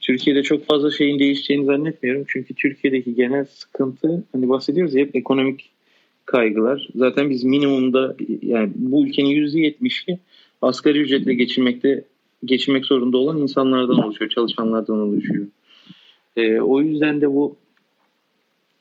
Türkiye'de 0.00 0.42
çok 0.42 0.66
fazla 0.66 0.90
şeyin 0.90 1.18
değişeceğini 1.18 1.64
zannetmiyorum. 1.64 2.24
Çünkü 2.28 2.54
Türkiye'deki 2.54 3.14
genel 3.14 3.44
sıkıntı 3.44 4.24
hani 4.32 4.48
bahsediyoruz 4.48 4.94
ya 4.94 5.00
hep 5.00 5.16
ekonomik 5.16 5.70
kaygılar. 6.24 6.88
Zaten 6.94 7.30
biz 7.30 7.44
minimumda 7.44 8.16
yani 8.42 8.72
bu 8.74 9.06
ülkenin 9.06 9.28
yüzde 9.28 9.60
yetmişi 9.60 10.18
asgari 10.62 10.98
ücretle 10.98 11.34
geçinmekte 11.34 12.04
geçinmek 12.44 12.84
zorunda 12.84 13.18
olan 13.18 13.38
insanlardan 13.38 14.04
oluşuyor, 14.04 14.30
çalışanlardan 14.30 14.98
oluşuyor. 14.98 15.46
E, 16.36 16.60
o 16.60 16.80
yüzden 16.80 17.20
de 17.20 17.30
bu 17.30 17.56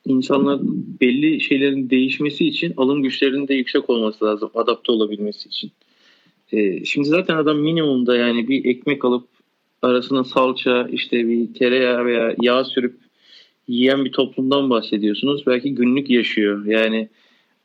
insanlar 0.05 0.59
belli 1.01 1.41
şeylerin 1.41 1.89
değişmesi 1.89 2.47
için 2.47 2.73
alım 2.77 3.03
güçlerinin 3.03 3.47
de 3.47 3.53
yüksek 3.53 3.89
olması 3.89 4.25
lazım 4.25 4.51
adapte 4.53 4.91
olabilmesi 4.91 5.49
için. 5.49 5.71
E, 6.51 6.85
şimdi 6.85 7.07
zaten 7.07 7.37
adam 7.37 7.57
minimumda 7.57 8.17
yani 8.17 8.47
bir 8.47 8.65
ekmek 8.65 9.05
alıp 9.05 9.27
arasına 9.81 10.23
salça 10.23 10.87
işte 10.91 11.27
bir 11.27 11.53
tereyağı 11.53 12.05
veya 12.05 12.35
yağ 12.41 12.63
sürüp 12.63 12.95
yiyen 13.67 14.05
bir 14.05 14.11
toplumdan 14.11 14.69
bahsediyorsunuz. 14.69 15.43
Belki 15.47 15.75
günlük 15.75 16.09
yaşıyor. 16.09 16.65
Yani 16.65 17.09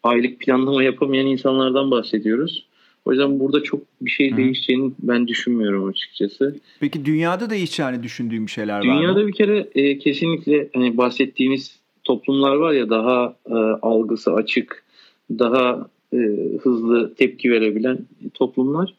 aylık 0.02 0.40
planlama 0.40 0.82
yapamayan 0.82 1.26
insanlardan 1.26 1.90
bahsediyoruz. 1.90 2.66
O 3.04 3.12
yüzden 3.12 3.40
burada 3.40 3.62
çok 3.62 3.80
bir 4.00 4.10
şey 4.10 4.32
Hı. 4.32 4.36
değişeceğini 4.36 4.92
ben 4.98 5.28
düşünmüyorum 5.28 5.88
açıkçası. 5.88 6.56
Peki 6.80 7.04
dünyada 7.04 7.50
değişeceğini 7.50 8.02
düşündüğüm 8.02 8.48
şeyler 8.48 8.82
dünyada 8.82 8.98
var 8.98 9.02
mı? 9.02 9.14
Dünyada 9.14 9.28
bir 9.28 9.32
kere 9.32 9.68
e, 9.74 9.98
kesinlikle 9.98 10.68
hani 10.74 10.96
bahsettiğimiz 10.96 11.78
toplumlar 12.06 12.56
var 12.56 12.72
ya 12.72 12.90
daha 12.90 13.36
e, 13.50 13.54
algısı 13.82 14.32
açık, 14.32 14.84
daha 15.30 15.88
e, 16.12 16.18
hızlı 16.62 17.14
tepki 17.14 17.50
verebilen 17.50 17.98
toplumlar 18.34 18.94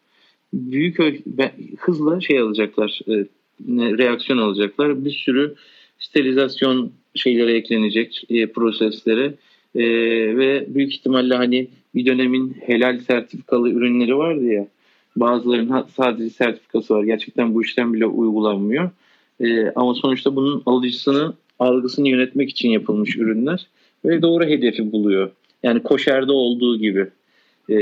büyük 0.53 0.97
hızla 1.79 2.21
şey 2.21 2.39
alacaklar, 2.39 2.99
e, 3.07 3.25
reaksiyon 3.69 4.37
alacaklar. 4.37 5.05
Bir 5.05 5.11
sürü 5.11 5.55
sterilizasyon 5.99 6.91
şeylere 7.15 7.53
eklenecek 7.53 8.23
e, 8.29 8.47
proseslere 8.47 9.33
e, 9.75 9.83
ve 10.37 10.65
büyük 10.67 10.93
ihtimalle 10.93 11.35
hani 11.35 11.67
bir 11.95 12.05
dönemin 12.05 12.57
helal 12.65 12.99
sertifikalı 12.99 13.69
ürünleri 13.69 14.17
vardı 14.17 14.45
ya 14.45 14.67
bazılarının 15.15 15.85
sadece 15.95 16.29
sertifikası 16.29 16.93
var. 16.93 17.03
Gerçekten 17.03 17.53
bu 17.53 17.63
işlem 17.63 17.93
bile 17.93 18.05
uygulanmıyor. 18.05 18.89
E, 19.39 19.71
ama 19.75 19.93
sonuçta 19.93 20.35
bunun 20.35 20.63
alıcısını 20.65 21.33
algısını 21.59 22.09
yönetmek 22.09 22.49
için 22.49 22.69
yapılmış 22.69 23.17
ürünler 23.17 23.67
ve 24.05 24.21
doğru 24.21 24.45
hedefi 24.45 24.91
buluyor. 24.91 25.31
Yani 25.63 25.83
koşerde 25.83 26.31
olduğu 26.31 26.77
gibi. 26.77 27.07
E, 27.69 27.77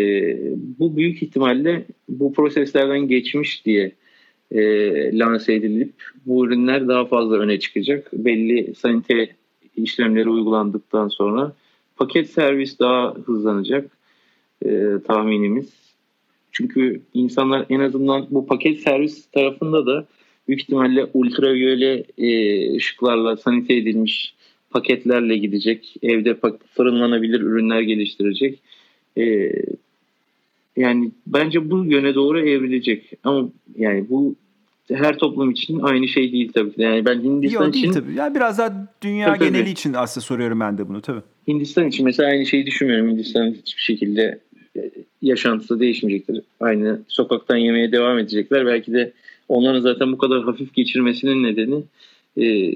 bu 0.79 0.97
büyük 0.97 1.23
ihtimalle 1.23 1.85
bu 2.09 2.33
proseslerden 2.33 3.07
geçmiş 3.07 3.65
diye 3.65 3.91
e, 4.51 4.61
lanse 5.19 5.53
edilip 5.53 5.93
bu 6.25 6.45
ürünler 6.45 6.87
daha 6.87 7.05
fazla 7.05 7.35
öne 7.35 7.59
çıkacak. 7.59 8.09
Belli 8.13 8.75
sanite 8.75 9.29
işlemleri 9.75 10.29
uygulandıktan 10.29 11.07
sonra 11.07 11.53
paket 11.95 12.29
servis 12.29 12.79
daha 12.79 13.15
hızlanacak 13.25 13.97
e, 14.65 14.89
tahminimiz. 15.07 15.73
Çünkü 16.51 17.01
insanlar 17.13 17.65
en 17.69 17.79
azından 17.79 18.27
bu 18.29 18.45
paket 18.45 18.79
servis 18.79 19.25
tarafında 19.25 19.85
da 19.85 20.05
büyük 20.47 20.61
ihtimalle 20.61 21.05
ultraviyole 21.13 22.03
e, 22.17 22.75
ışıklarla 22.75 23.37
sanite 23.37 23.73
edilmiş 23.73 24.35
paketlerle 24.69 25.37
gidecek. 25.37 25.95
Evde 26.01 26.37
fırınlanabilir 26.75 27.41
ürünler 27.41 27.81
geliştirecek. 27.81 28.59
E, 29.17 29.51
yani 30.77 31.11
bence 31.27 31.71
bu 31.71 31.85
yöne 31.85 32.15
doğru 32.15 32.39
evrilecek. 32.39 33.11
Ama 33.23 33.49
yani 33.77 34.09
bu 34.09 34.35
her 34.91 35.17
toplum 35.17 35.51
için 35.51 35.79
aynı 35.79 36.07
şey 36.07 36.31
değil 36.31 36.51
tabii. 36.53 36.71
Yani 36.77 37.05
ben 37.05 37.21
Hindistan 37.23 37.65
Yok, 37.65 37.75
için 37.75 37.91
tabii. 37.91 38.13
Yani 38.15 38.35
biraz 38.35 38.57
daha 38.57 38.87
dünya 39.01 39.27
tabii, 39.27 39.39
geneli 39.39 39.61
tabii. 39.61 39.71
için 39.71 39.93
aslında 39.93 40.25
soruyorum 40.25 40.59
ben 40.59 40.77
de 40.77 40.87
bunu 40.89 41.01
tabii. 41.01 41.21
Hindistan 41.47 41.87
için 41.87 42.05
mesela 42.05 42.29
aynı 42.29 42.45
şeyi 42.45 42.65
düşünmüyorum. 42.65 43.09
Hindistan 43.09 43.51
hiçbir 43.51 43.81
şekilde 43.81 44.39
e, 44.77 44.91
yaşantısı 45.21 45.79
değişmeyecektir. 45.79 46.41
Aynı 46.59 47.01
sokaktan 47.07 47.57
yemeye 47.57 47.91
devam 47.91 48.19
edecekler. 48.19 48.65
Belki 48.65 48.93
de 48.93 49.13
onların 49.47 49.79
zaten 49.79 50.11
bu 50.11 50.17
kadar 50.17 50.43
hafif 50.43 50.73
geçirmesinin 50.73 51.43
nedeni 51.43 51.83
e, 52.37 52.75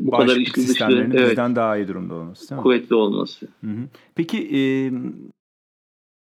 bu 0.00 0.10
kadar 0.10 0.36
içli 0.36 0.68
dışlı 0.68 1.08
evet, 1.14 1.36
daha 1.36 1.76
iyi 1.76 1.88
durumda 1.88 2.14
olması. 2.14 2.50
Değil 2.50 2.58
mi? 2.58 2.62
Kuvvetli 2.62 2.94
olması. 2.94 3.46
Hı 3.64 3.70
hı. 3.70 3.88
Peki 4.14 4.38
e, 4.38 4.60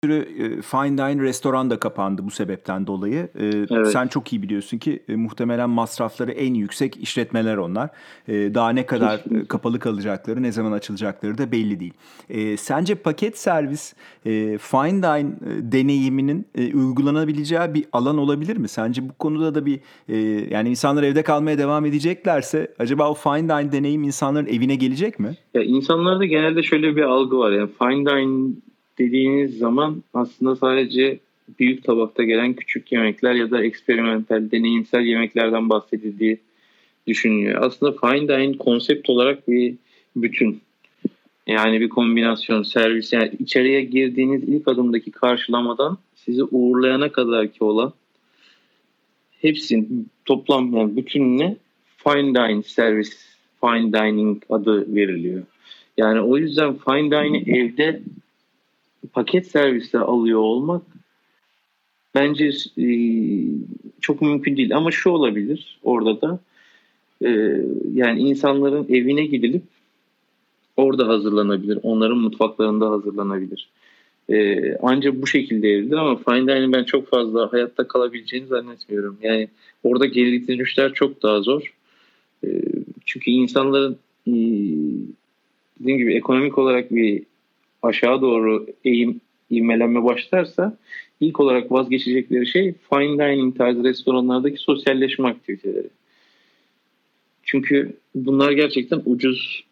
sürü 0.04 0.14
e, 0.14 0.62
fine 0.62 0.98
dine 0.98 1.22
restoran 1.22 1.70
da 1.70 1.80
kapandı 1.80 2.24
bu 2.24 2.30
sebepten 2.30 2.86
dolayı. 2.86 3.28
E, 3.38 3.46
evet. 3.70 3.86
Sen 3.86 4.06
çok 4.08 4.32
iyi 4.32 4.42
biliyorsun 4.42 4.78
ki 4.78 5.02
e, 5.08 5.16
muhtemelen 5.16 5.70
masrafları 5.70 6.32
en 6.32 6.54
yüksek 6.54 6.96
işletmeler 6.96 7.56
onlar. 7.56 7.90
Daha 8.28 8.70
ne 8.70 8.86
kadar 8.86 9.22
Kesinlikle. 9.22 9.48
kapalı 9.48 9.78
kalacakları, 9.78 10.42
ne 10.42 10.52
zaman 10.52 10.72
açılacakları 10.72 11.38
da 11.38 11.52
belli 11.52 11.80
değil. 11.80 11.92
Sence 12.58 12.94
paket 12.94 13.38
servis 13.38 13.94
fine 14.58 15.02
dine 15.02 15.32
deneyiminin 15.72 16.46
uygulanabileceği 16.74 17.74
bir 17.74 17.84
alan 17.92 18.18
olabilir 18.18 18.56
mi? 18.56 18.68
Sence 18.68 19.08
bu 19.08 19.12
konuda 19.12 19.54
da 19.54 19.66
bir 19.66 19.80
yani 20.50 20.68
insanlar 20.68 21.02
evde 21.02 21.22
kalmaya 21.22 21.58
devam 21.58 21.86
edeceklerse 21.86 22.74
acaba 22.78 23.10
o 23.10 23.14
fine 23.14 23.42
dine 23.42 23.72
deneyim 23.72 24.02
insanların 24.02 24.46
evine 24.46 24.74
gelecek 24.74 25.18
mi? 25.20 25.36
Ya 25.54 25.62
insanlarda 25.62 26.24
genelde 26.24 26.62
şöyle 26.62 26.96
bir 26.96 27.02
algı 27.02 27.38
var. 27.38 27.50
Yani 27.50 27.70
fine 27.78 28.06
dine 28.10 28.52
dediğiniz 28.98 29.58
zaman 29.58 30.02
aslında 30.14 30.56
sadece 30.56 31.18
büyük 31.58 31.84
tabakta 31.84 32.22
gelen 32.22 32.54
küçük 32.54 32.92
yemekler 32.92 33.34
ya 33.34 33.50
da 33.50 33.64
eksperimental, 33.64 34.50
deneyimsel 34.50 35.00
yemeklerden 35.00 35.68
bahsedildiği 35.70 36.38
düşünülüyor. 37.06 37.62
Aslında 37.62 37.92
fine 37.92 38.28
dining 38.28 38.58
konsept 38.58 39.10
olarak 39.10 39.48
bir 39.48 39.74
bütün. 40.16 40.60
Yani 41.46 41.80
bir 41.80 41.88
kombinasyon, 41.88 42.62
servis. 42.62 43.12
Yani 43.12 43.32
içeriye 43.38 43.82
girdiğiniz 43.82 44.48
ilk 44.48 44.68
adımdaki 44.68 45.10
karşılamadan 45.10 45.98
sizi 46.14 46.44
uğurlayana 46.44 47.12
kadar 47.12 47.52
ki 47.52 47.64
olan 47.64 47.92
hepsinin 49.40 50.08
toplam 50.24 50.72
yani 50.72 50.96
bütününe 50.96 51.56
fine 51.96 52.34
dining 52.34 52.66
servis, 52.66 53.26
fine 53.60 53.92
dining 53.92 54.42
adı 54.48 54.94
veriliyor. 54.94 55.42
Yani 55.96 56.20
o 56.20 56.36
yüzden 56.36 56.74
fine 56.74 57.10
dining 57.10 57.48
evde 57.48 58.02
paket 59.16 59.46
servisle 59.46 59.98
alıyor 59.98 60.40
olmak 60.40 60.82
bence 62.14 62.50
e, 62.78 62.86
çok 64.00 64.22
mümkün 64.22 64.56
değil. 64.56 64.76
Ama 64.76 64.90
şu 64.90 65.10
olabilir 65.10 65.78
orada 65.82 66.20
da 66.20 66.40
e, 67.24 67.30
yani 67.94 68.20
insanların 68.20 68.86
evine 68.88 69.26
gidilip 69.26 69.62
orada 70.76 71.08
hazırlanabilir. 71.08 71.78
Onların 71.82 72.18
mutfaklarında 72.18 72.90
hazırlanabilir. 72.90 73.68
E, 74.30 74.60
ancak 74.82 75.22
bu 75.22 75.26
şekilde 75.26 75.68
evrilir 75.68 75.96
ama 75.96 76.16
fine 76.16 76.46
dining 76.46 76.74
ben 76.74 76.84
çok 76.84 77.08
fazla 77.08 77.52
hayatta 77.52 77.88
kalabileceğini 77.88 78.46
zannetmiyorum. 78.46 79.18
Yani 79.22 79.48
orada 79.82 80.06
geri 80.06 80.48
dönüşler 80.48 80.92
çok 80.92 81.22
daha 81.22 81.40
zor. 81.40 81.74
Çünkü 83.04 83.30
insanların 83.30 83.98
dediğim 85.80 85.98
gibi 85.98 86.14
ekonomik 86.14 86.58
olarak 86.58 86.94
bir 86.94 87.22
aşağı 87.82 88.20
doğru 88.20 88.66
eğim 88.84 89.20
ivmelenme 89.50 90.04
başlarsa 90.04 90.78
ilk 91.20 91.40
olarak 91.40 91.72
vazgeçecekleri 91.72 92.46
şey 92.46 92.74
fine 92.90 93.18
dining 93.18 93.58
tarzı 93.58 93.84
restoranlardaki 93.84 94.58
sosyalleşme 94.58 95.28
aktiviteleri. 95.28 95.88
Çünkü 97.42 97.96
bunlar 98.14 98.52
gerçekten 98.52 99.02
ucuz 99.04 99.64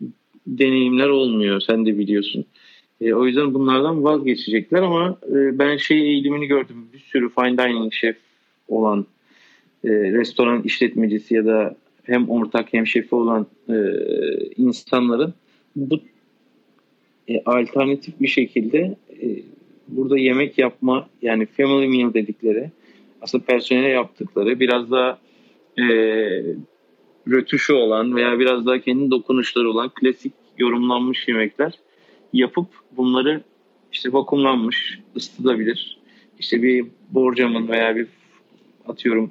deneyimler 0.46 1.08
olmuyor. 1.08 1.60
Sen 1.60 1.86
de 1.86 1.98
biliyorsun. 1.98 2.44
E, 3.00 3.14
o 3.14 3.26
yüzden 3.26 3.54
bunlardan 3.54 4.04
vazgeçecekler 4.04 4.82
ama 4.82 5.18
e, 5.28 5.58
ben 5.58 5.76
şey 5.76 6.00
eğilimini 6.00 6.46
gördüm. 6.46 6.88
Bir 6.92 6.98
sürü 6.98 7.28
fine 7.28 7.58
dining 7.58 7.92
şef 7.92 8.16
olan 8.68 9.06
e, 9.84 9.88
restoran 9.88 10.62
işletmecisi 10.62 11.34
ya 11.34 11.46
da 11.46 11.76
hem 12.02 12.28
ortak 12.30 12.72
hem 12.72 12.86
şefi 12.86 13.14
olan 13.14 13.46
e, 13.68 13.74
insanların 14.56 15.34
bu 15.76 16.00
e, 17.28 17.42
alternatif 17.44 18.20
bir 18.20 18.28
şekilde 18.28 18.96
e, 19.22 19.26
burada 19.88 20.18
yemek 20.18 20.58
yapma 20.58 21.08
yani 21.22 21.46
family 21.46 21.88
meal 21.88 22.14
dedikleri 22.14 22.70
aslında 23.20 23.44
personele 23.44 23.88
yaptıkları 23.88 24.60
biraz 24.60 24.90
daha 24.90 25.18
e, 25.78 25.84
rötuşu 27.28 27.74
olan 27.74 28.16
veya 28.16 28.38
biraz 28.38 28.66
daha 28.66 28.78
kendi 28.78 29.10
dokunuşları 29.10 29.70
olan 29.70 29.90
klasik 29.94 30.32
yorumlanmış 30.58 31.28
yemekler 31.28 31.72
yapıp 32.32 32.66
bunları 32.96 33.42
işte 33.92 34.12
vakumlanmış 34.12 34.98
ısıtılabilir. 35.16 35.98
İşte 36.38 36.62
bir 36.62 36.86
borcamın 37.10 37.68
veya 37.68 37.96
bir 37.96 38.06
atıyorum 38.88 39.30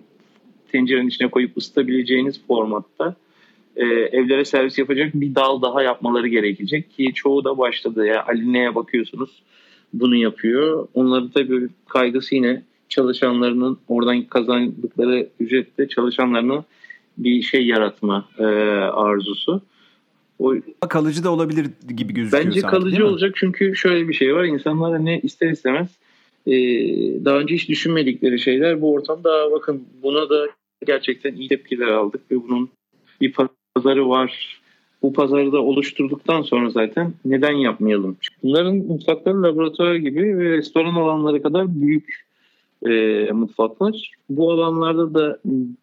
tencerenin 0.71 1.07
içine 1.07 1.29
koyup 1.29 1.57
ısıtabileceğiniz 1.57 2.47
formatta 2.47 3.15
e, 3.75 3.85
evlere 3.85 4.45
servis 4.45 4.77
yapacak 4.77 5.11
bir 5.13 5.35
dal 5.35 5.61
daha 5.61 5.83
yapmaları 5.83 6.27
gerekecek 6.27 6.91
ki 6.91 7.13
çoğu 7.13 7.43
da 7.43 7.57
başladı. 7.57 8.05
Ya 8.05 8.13
yani 8.13 8.21
Aline'ye 8.21 8.75
bakıyorsunuz 8.75 9.43
bunu 9.93 10.15
yapıyor. 10.15 10.87
Onların 10.93 11.29
tabii 11.29 11.67
kaygısı 11.89 12.35
yine 12.35 12.63
çalışanlarının 12.89 13.79
oradan 13.87 14.23
kazandıkları 14.23 15.29
ücretle 15.39 15.87
çalışanlarını 15.87 16.63
bir 17.17 17.41
şey 17.41 17.65
yaratma 17.65 18.29
e, 18.39 18.43
arzusu. 18.43 19.61
O, 20.39 20.53
kalıcı 20.89 21.23
da 21.23 21.31
olabilir 21.31 21.67
gibi 21.95 22.13
gözüküyor 22.13 22.45
Bence 22.45 22.61
sanki, 22.61 22.75
kalıcı 22.75 23.07
olacak 23.07 23.31
çünkü 23.35 23.75
şöyle 23.75 24.07
bir 24.07 24.13
şey 24.13 24.35
var. 24.35 24.43
İnsanlar 24.43 25.05
ne 25.05 25.19
ister 25.19 25.49
istemez 25.49 25.87
e, 26.47 26.53
daha 27.25 27.37
önce 27.37 27.55
hiç 27.55 27.69
düşünmedikleri 27.69 28.39
şeyler 28.39 28.81
bu 28.81 28.93
ortamda 28.93 29.51
bakın 29.51 29.83
buna 30.03 30.29
da 30.29 30.47
gerçekten 30.85 31.35
iyi 31.35 31.49
tepkiler 31.49 31.87
aldık 31.87 32.31
ve 32.31 32.43
bunun 32.43 32.69
bir 33.21 33.31
pazarı 33.75 34.09
var. 34.09 34.59
Bu 35.01 35.13
pazarı 35.13 35.51
da 35.51 35.61
oluşturduktan 35.61 36.41
sonra 36.41 36.69
zaten 36.69 37.13
neden 37.25 37.51
yapmayalım? 37.51 38.17
Bunların 38.43 38.75
mutfakları 38.75 39.43
laboratuvar 39.43 39.95
gibi 39.95 40.37
ve 40.37 40.57
restoran 40.57 40.95
alanları 40.95 41.43
kadar 41.43 41.81
büyük 41.81 42.23
e, 42.85 43.31
mutfaklar. 43.31 44.11
Bu 44.29 44.51
alanlarda 44.51 45.13
da 45.13 45.39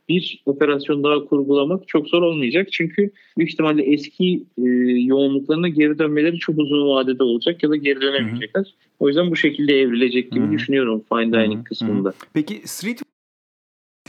bir 0.08 0.42
operasyon 0.46 1.04
daha 1.04 1.24
kurgulamak 1.24 1.88
çok 1.88 2.08
zor 2.08 2.22
olmayacak. 2.22 2.68
Çünkü 2.72 3.10
büyük 3.38 3.52
ihtimalle 3.52 3.82
eski 3.82 4.42
e, 4.58 4.66
yoğunluklarına 5.00 5.68
geri 5.68 5.98
dönmeleri 5.98 6.38
çok 6.38 6.58
uzun 6.58 6.88
vadede 6.88 7.22
olacak 7.22 7.62
ya 7.62 7.70
da 7.70 7.76
geri 7.76 8.00
dönemeyecekler. 8.00 8.62
Hı-hı. 8.62 8.70
O 9.00 9.08
yüzden 9.08 9.30
bu 9.30 9.36
şekilde 9.36 9.80
evrilecek 9.80 10.32
gibi 10.32 10.44
Hı-hı. 10.44 10.52
düşünüyorum 10.52 11.02
fine 11.12 11.32
dining 11.32 11.54
Hı-hı. 11.54 11.64
kısmında. 11.64 12.12
Peki 12.34 12.60
street 12.64 13.02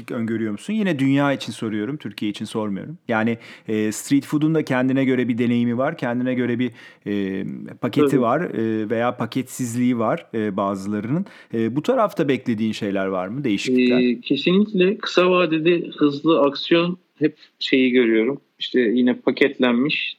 öngörüyor 0.10 0.52
musun? 0.52 0.74
Yine 0.74 1.00
dünya 1.00 1.34
için 1.34 1.52
soruyorum, 1.52 1.98
Türkiye 1.98 2.32
için 2.32 2.46
sormuyorum. 2.46 2.98
Yani 3.08 3.38
e, 3.68 3.92
street 3.92 4.26
food'un 4.26 4.56
da 4.56 4.66
kendine 4.66 5.06
göre 5.06 5.28
bir 5.28 5.38
deneyimi 5.38 5.78
var, 5.78 5.98
kendine 5.98 6.34
göre 6.34 6.60
bir 6.60 6.72
e, 7.08 7.46
paketi 7.82 8.08
Tabii. 8.08 8.22
var 8.22 8.42
e, 8.42 8.90
veya 8.90 9.18
paketsizliği 9.18 9.98
var 10.00 10.26
e, 10.34 10.58
bazılarının. 10.58 11.26
E, 11.54 11.76
bu 11.76 11.82
tarafta 11.82 12.28
beklediğin 12.28 12.72
şeyler 12.72 13.06
var 13.06 13.28
mı, 13.28 13.44
değişiklikler? 13.44 14.00
E, 14.00 14.22
kesinlikle 14.22 14.98
kısa 14.98 15.32
vadede 15.32 15.88
hızlı 15.98 16.42
aksiyon 16.42 16.98
hep 17.20 17.38
şeyi 17.60 17.92
görüyorum. 17.92 18.42
İşte 18.60 18.80
yine 18.80 19.14
paketlenmiş 19.14 20.18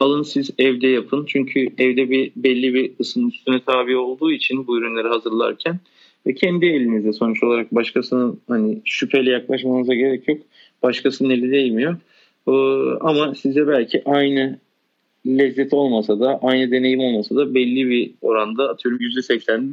alın 0.00 0.22
siz 0.22 0.50
evde 0.58 0.88
yapın. 0.88 1.24
Çünkü 1.28 1.68
evde 1.78 2.10
bir 2.10 2.32
belli 2.36 2.74
bir 2.74 2.92
ısının 3.00 3.28
üstüne 3.28 3.64
tabi 3.64 3.96
olduğu 3.96 4.32
için 4.32 4.66
bu 4.66 4.78
ürünleri 4.78 5.08
hazırlarken 5.08 5.80
ve 6.28 6.34
kendi 6.34 6.66
elinizde 6.66 7.12
sonuç 7.12 7.42
olarak 7.42 7.74
başkasının 7.74 8.40
hani 8.48 8.78
şüpheli 8.84 9.30
yaklaşmanıza 9.30 9.94
gerek 9.94 10.28
yok. 10.28 10.38
Başkasının 10.82 11.30
eli 11.30 11.52
değmiyor. 11.52 11.96
Ee, 12.48 12.52
ama 13.00 13.34
size 13.34 13.68
belki 13.68 14.02
aynı 14.04 14.58
lezzet 15.26 15.72
olmasa 15.72 16.20
da 16.20 16.40
aynı 16.42 16.70
deneyim 16.70 17.00
olmasa 17.00 17.36
da 17.36 17.54
belli 17.54 17.90
bir 17.90 18.10
oranda 18.22 18.68
atıyorum 18.68 19.00
%80 19.00 19.70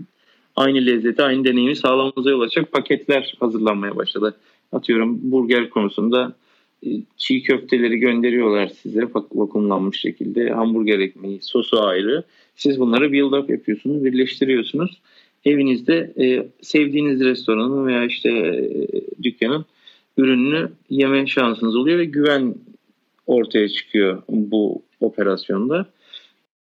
aynı 0.56 0.86
lezzeti 0.86 1.24
aynı 1.24 1.46
deneyimi 1.46 1.76
sağlamanıza 1.76 2.30
yol 2.30 2.42
açacak 2.42 2.72
paketler 2.72 3.36
hazırlanmaya 3.40 3.96
başladı. 3.96 4.36
Atıyorum 4.72 5.32
burger 5.32 5.70
konusunda 5.70 6.36
e, 6.86 6.90
çiğ 7.18 7.44
köfteleri 7.44 7.98
gönderiyorlar 7.98 8.68
size 8.68 9.04
vakumlanmış 9.34 10.00
şekilde. 10.00 10.50
Hamburger 10.50 11.00
ekmeği, 11.00 11.40
sosu 11.42 11.84
ayrı. 11.84 12.24
Siz 12.56 12.80
bunları 12.80 13.12
build 13.12 13.32
up 13.32 13.50
yapıyorsunuz, 13.50 14.06
birleştiriyorsunuz 14.06 15.02
evinizde 15.46 16.14
e, 16.20 16.48
sevdiğiniz 16.62 17.20
restoranın 17.20 17.88
veya 17.88 18.06
işte 18.06 18.30
e, 18.30 19.24
dükkanın 19.24 19.66
ürününü 20.18 20.70
yeme 20.90 21.28
şansınız 21.28 21.76
oluyor 21.76 22.00
ve 22.00 22.06
güven 22.06 22.56
ortaya 23.28 23.70
çıkıyor 23.70 24.24
bu 24.30 24.82
operasyonda. 25.02 25.86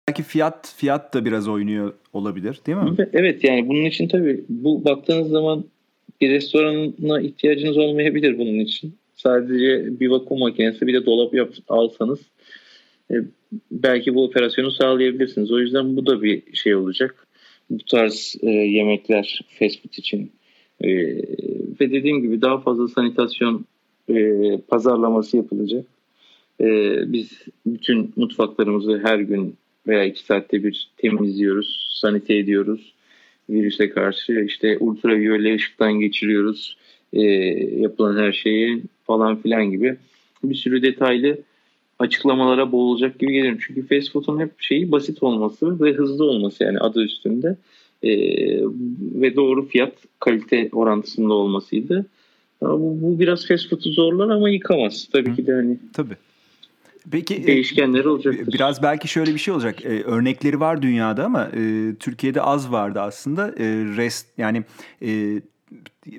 Belki 0.09 0.23
fiyat 0.23 0.75
fiyat 0.77 1.15
da 1.15 1.25
biraz 1.25 1.49
oynuyor 1.49 1.93
olabilir 2.13 2.61
değil 2.67 2.79
mi? 2.79 3.09
Evet 3.13 3.45
yani 3.45 3.69
bunun 3.69 3.85
için 3.85 4.09
tabii 4.09 4.45
bu 4.49 4.85
baktığınız 4.85 5.29
zaman 5.29 5.65
bir 6.21 6.31
restorana 6.31 7.21
ihtiyacınız 7.21 7.77
olmayabilir 7.77 8.39
bunun 8.39 8.59
için. 8.59 8.97
Sadece 9.15 10.01
bir 10.01 10.09
vakum 10.09 10.39
makinesi 10.39 10.87
bir 10.87 10.95
de 10.95 11.07
dolap 11.07 11.35
yap, 11.35 11.55
alsanız 11.69 12.21
e, 13.11 13.15
belki 13.71 14.15
bu 14.15 14.25
operasyonu 14.25 14.71
sağlayabilirsiniz. 14.71 15.53
O 15.53 15.59
yüzden 15.59 15.97
bu 15.97 16.07
da 16.07 16.23
bir 16.23 16.43
şey 16.57 16.75
olacak 16.75 17.26
bu 17.71 17.85
tarz 17.85 18.37
e, 18.43 18.51
yemekler 18.51 19.41
fast 19.59 19.83
food 19.83 19.93
için 19.93 20.33
e, 20.81 20.89
ve 21.81 21.93
dediğim 21.93 22.23
gibi 22.23 22.43
daha 22.43 22.61
fazla 22.61 22.89
sanitasyon 22.89 23.67
e, 24.09 24.59
pazarlaması 24.69 25.37
yapılacak. 25.37 25.85
E, 26.61 26.97
biz 27.13 27.31
bütün 27.67 28.13
mutfaklarımızı 28.17 29.01
her 29.05 29.19
gün 29.19 29.57
veya 29.87 30.05
iki 30.05 30.25
saatte 30.25 30.65
bir 30.65 30.91
temizliyoruz, 30.97 31.99
sanite 32.01 32.37
ediyoruz 32.37 32.95
virüse 33.51 33.91
karşı. 33.91 34.45
işte 34.47 34.79
ultraviyole 34.79 35.55
ışıktan 35.55 36.01
geçiriyoruz 36.01 36.77
e, 37.13 37.23
yapılan 37.81 38.17
her 38.17 38.33
şeyi 38.33 38.83
falan 39.07 39.43
filan 39.43 39.71
gibi 39.71 39.97
bir 40.45 40.55
sürü 40.55 40.83
detaylı 40.83 41.39
açıklamalara 41.99 42.73
boğulacak 42.73 43.19
gibi 43.19 43.33
gelirim. 43.33 43.59
Çünkü 43.67 43.87
fast 43.89 44.13
food'un 44.13 44.41
hep 44.41 44.51
şeyi 44.59 44.93
basit 44.93 45.23
olması 45.23 45.81
ve 45.81 45.93
hızlı 45.93 46.25
olması 46.25 46.65
yani 46.65 46.79
adı 46.79 47.05
üstünde 47.05 47.57
e, 48.03 48.11
ve 49.21 49.37
doğru 49.37 49.69
fiyat 49.69 49.93
kalite 50.21 50.69
orantısında 50.73 51.35
olmasıydı. 51.35 52.07
Ama 52.61 52.81
bu, 52.81 52.99
bu 53.03 53.21
biraz 53.21 53.49
fast 53.49 53.71
food'u 53.71 53.93
zorlar 53.93 54.29
ama 54.29 54.51
yıkamaz. 54.51 55.09
Tabii 55.13 55.31
Hı. 55.31 55.37
ki 55.37 55.47
de 55.47 55.53
hani. 55.53 55.79
Tabii. 55.93 56.17
Peki 57.11 57.47
değişkenleri 57.47 58.09
olacaktır. 58.09 58.53
Biraz 58.53 58.83
belki 58.83 59.09
şöyle 59.09 59.35
bir 59.35 59.39
şey 59.39 59.55
olacak. 59.55 59.85
Ee, 59.85 60.03
örnekleri 60.03 60.61
var 60.61 60.83
dünyada 60.83 61.25
ama 61.25 61.51
e, 61.57 61.95
Türkiye'de 62.01 62.43
az 62.43 62.73
vardı 62.73 63.01
aslında. 63.01 63.49
E, 63.49 63.65
rest 63.97 64.27
yani 64.39 64.65
e, 65.03 65.41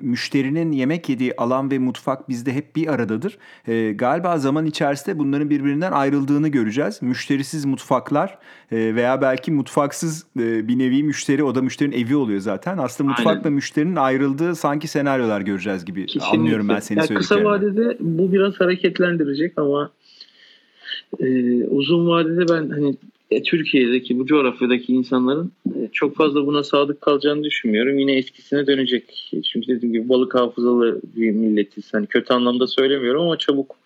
müşterinin 0.02 0.72
yemek 0.72 1.08
yediği 1.08 1.36
alan 1.36 1.70
ve 1.70 1.78
mutfak 1.78 2.28
bizde 2.28 2.52
hep 2.52 2.76
bir 2.76 2.86
aradadır. 2.86 3.38
E, 3.68 3.92
galiba 3.92 4.38
zaman 4.38 4.66
içerisinde 4.66 5.18
bunların 5.18 5.50
birbirinden 5.50 5.92
ayrıldığını 5.92 6.48
göreceğiz. 6.48 7.02
Müşterisiz 7.02 7.64
mutfaklar 7.64 8.38
e, 8.72 8.94
veya 8.94 9.20
belki 9.22 9.52
mutfaksız 9.52 10.26
e, 10.38 10.68
bir 10.68 10.78
nevi 10.78 11.02
müşteri 11.02 11.44
o 11.44 11.54
da 11.54 11.62
müşterinin 11.62 11.96
evi 11.96 12.16
oluyor 12.16 12.40
zaten. 12.40 12.78
Aslında 12.78 13.10
mutfakla 13.10 13.38
Aynen. 13.38 13.52
müşterinin 13.52 13.96
ayrıldığı 13.96 14.54
sanki 14.54 14.88
senaryolar 14.88 15.40
göreceğiz 15.40 15.84
gibi 15.84 16.06
Kesinlikle. 16.06 16.38
anlıyorum 16.38 16.68
ben 16.68 16.80
seni 16.80 16.98
yani 16.98 17.14
Kısa 17.14 17.44
vadede 17.44 17.96
bu 18.00 18.32
biraz 18.32 18.60
hareketlendirecek 18.60 19.52
ama 19.56 19.90
e, 21.20 21.64
uzun 21.64 22.08
vadede 22.08 22.48
ben 22.48 22.70
hani 22.70 22.96
e, 23.30 23.42
Türkiye'deki 23.42 24.18
bu 24.18 24.26
coğrafyadaki 24.26 24.92
insanların 24.92 25.52
e, 25.66 25.88
çok 25.92 26.16
fazla 26.16 26.46
buna 26.46 26.62
sadık 26.62 27.00
kalacağını 27.00 27.44
düşünmüyorum. 27.44 27.98
Yine 27.98 28.16
eskisine 28.16 28.66
dönecek. 28.66 29.30
Çünkü 29.52 29.68
dediğim 29.68 29.92
gibi 29.92 30.08
balık 30.08 30.34
hafızalı 30.34 31.00
bir 31.16 31.30
milletiz. 31.30 31.94
Hani 31.94 32.06
kötü 32.06 32.34
anlamda 32.34 32.66
söylemiyorum 32.66 33.22
ama 33.22 33.38
çabuk 33.38 33.76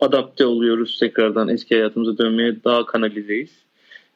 adapte 0.00 0.46
oluyoruz 0.46 0.98
tekrardan 0.98 1.48
eski 1.48 1.74
hayatımıza 1.74 2.18
dönmeye 2.18 2.56
daha 2.64 2.86
kanalizeyiz. 2.86 3.50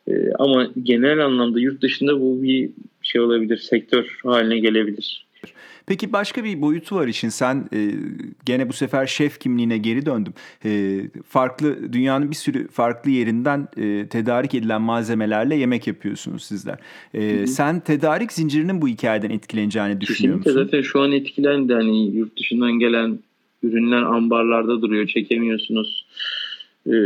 E, 0.08 0.12
ama 0.38 0.70
genel 0.82 1.24
anlamda 1.24 1.60
yurt 1.60 1.82
dışında 1.82 2.20
bu 2.20 2.42
bir 2.42 2.70
şey 3.02 3.20
olabilir, 3.20 3.56
sektör 3.56 4.18
haline 4.22 4.58
gelebilir. 4.58 5.26
Peki 5.86 6.12
başka 6.12 6.44
bir 6.44 6.60
boyutu 6.60 6.96
var 6.96 7.06
için 7.06 7.28
sen 7.28 7.68
e, 7.72 7.90
gene 8.44 8.68
bu 8.68 8.72
sefer 8.72 9.06
şef 9.06 9.38
kimliğine 9.38 9.78
geri 9.78 10.06
döndüm. 10.06 10.32
E, 10.64 11.00
farklı 11.28 11.92
dünyanın 11.92 12.30
bir 12.30 12.36
sürü 12.36 12.68
farklı 12.68 13.10
yerinden 13.10 13.68
e, 13.76 14.06
tedarik 14.08 14.54
edilen 14.54 14.82
malzemelerle 14.82 15.54
yemek 15.54 15.86
yapıyorsunuz 15.86 16.42
sizler. 16.42 16.78
E, 17.14 17.46
sen 17.46 17.80
tedarik 17.80 18.32
zincirinin 18.32 18.82
bu 18.82 18.88
hikayeden 18.88 19.30
etkileneceğini 19.30 20.00
düşünüyor 20.00 20.36
musun? 20.36 20.50
Kesinlikle 20.50 20.64
zaten 20.64 20.82
şu 20.82 21.00
an 21.00 21.12
etkilendi. 21.12 21.74
Hani 21.74 22.16
yurt 22.16 22.38
dışından 22.38 22.72
gelen 22.72 23.18
ürünler 23.62 24.02
ambarlarda 24.02 24.82
duruyor 24.82 25.06
çekemiyorsunuz. 25.06 26.06
E, 26.86 26.96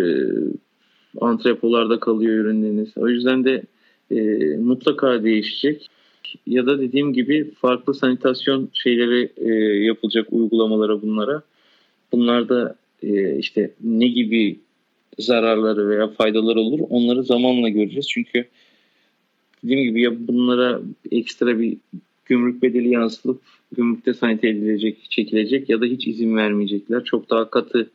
antrepolarda 1.20 2.00
kalıyor 2.00 2.44
ürünleriniz. 2.44 2.88
O 2.96 3.08
yüzden 3.08 3.44
de 3.44 3.62
e, 4.10 4.16
mutlaka 4.56 5.24
değişecek 5.24 5.90
ya 6.46 6.66
da 6.66 6.80
dediğim 6.80 7.12
gibi 7.12 7.50
farklı 7.50 7.94
sanitasyon 7.94 8.68
şeyleri 8.72 9.32
e, 9.36 9.52
yapılacak 9.84 10.26
uygulamalara 10.30 11.02
bunlara. 11.02 11.42
Bunlar 12.12 12.48
da 12.48 12.76
e, 13.02 13.38
işte 13.38 13.70
ne 13.84 14.08
gibi 14.08 14.58
zararları 15.18 15.88
veya 15.88 16.08
faydaları 16.08 16.60
olur 16.60 16.80
onları 16.90 17.24
zamanla 17.24 17.68
göreceğiz. 17.68 18.08
Çünkü 18.08 18.44
dediğim 19.64 19.82
gibi 19.82 20.02
ya 20.02 20.28
bunlara 20.28 20.80
ekstra 21.10 21.60
bir 21.60 21.76
gümrük 22.26 22.62
bedeli 22.62 22.88
yansıtılıp 22.88 23.40
gümrükte 23.76 24.14
sanite 24.14 24.48
edilecek, 24.48 25.10
çekilecek 25.10 25.68
ya 25.68 25.80
da 25.80 25.84
hiç 25.84 26.06
izin 26.06 26.36
vermeyecekler. 26.36 27.04
Çok 27.04 27.30
daha 27.30 27.50
katı 27.50 27.90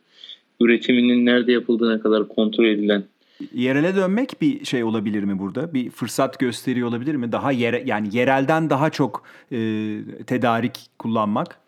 üretiminin 0.60 1.26
nerede 1.26 1.52
yapıldığına 1.52 2.00
kadar 2.00 2.28
kontrol 2.28 2.64
edilen 2.64 3.04
Yerele 3.54 3.96
dönmek 3.96 4.40
bir 4.40 4.64
şey 4.64 4.84
olabilir 4.84 5.22
mi 5.24 5.38
burada? 5.38 5.74
Bir 5.74 5.90
fırsat 5.90 6.38
gösteriyor 6.38 6.88
olabilir 6.88 7.14
mi? 7.14 7.32
Daha 7.32 7.52
yere 7.52 7.82
yani 7.86 8.16
yerelden 8.16 8.70
daha 8.70 8.90
çok 8.90 9.22
e, 9.52 9.56
tedarik 10.26 10.80
kullanmak. 10.98 11.58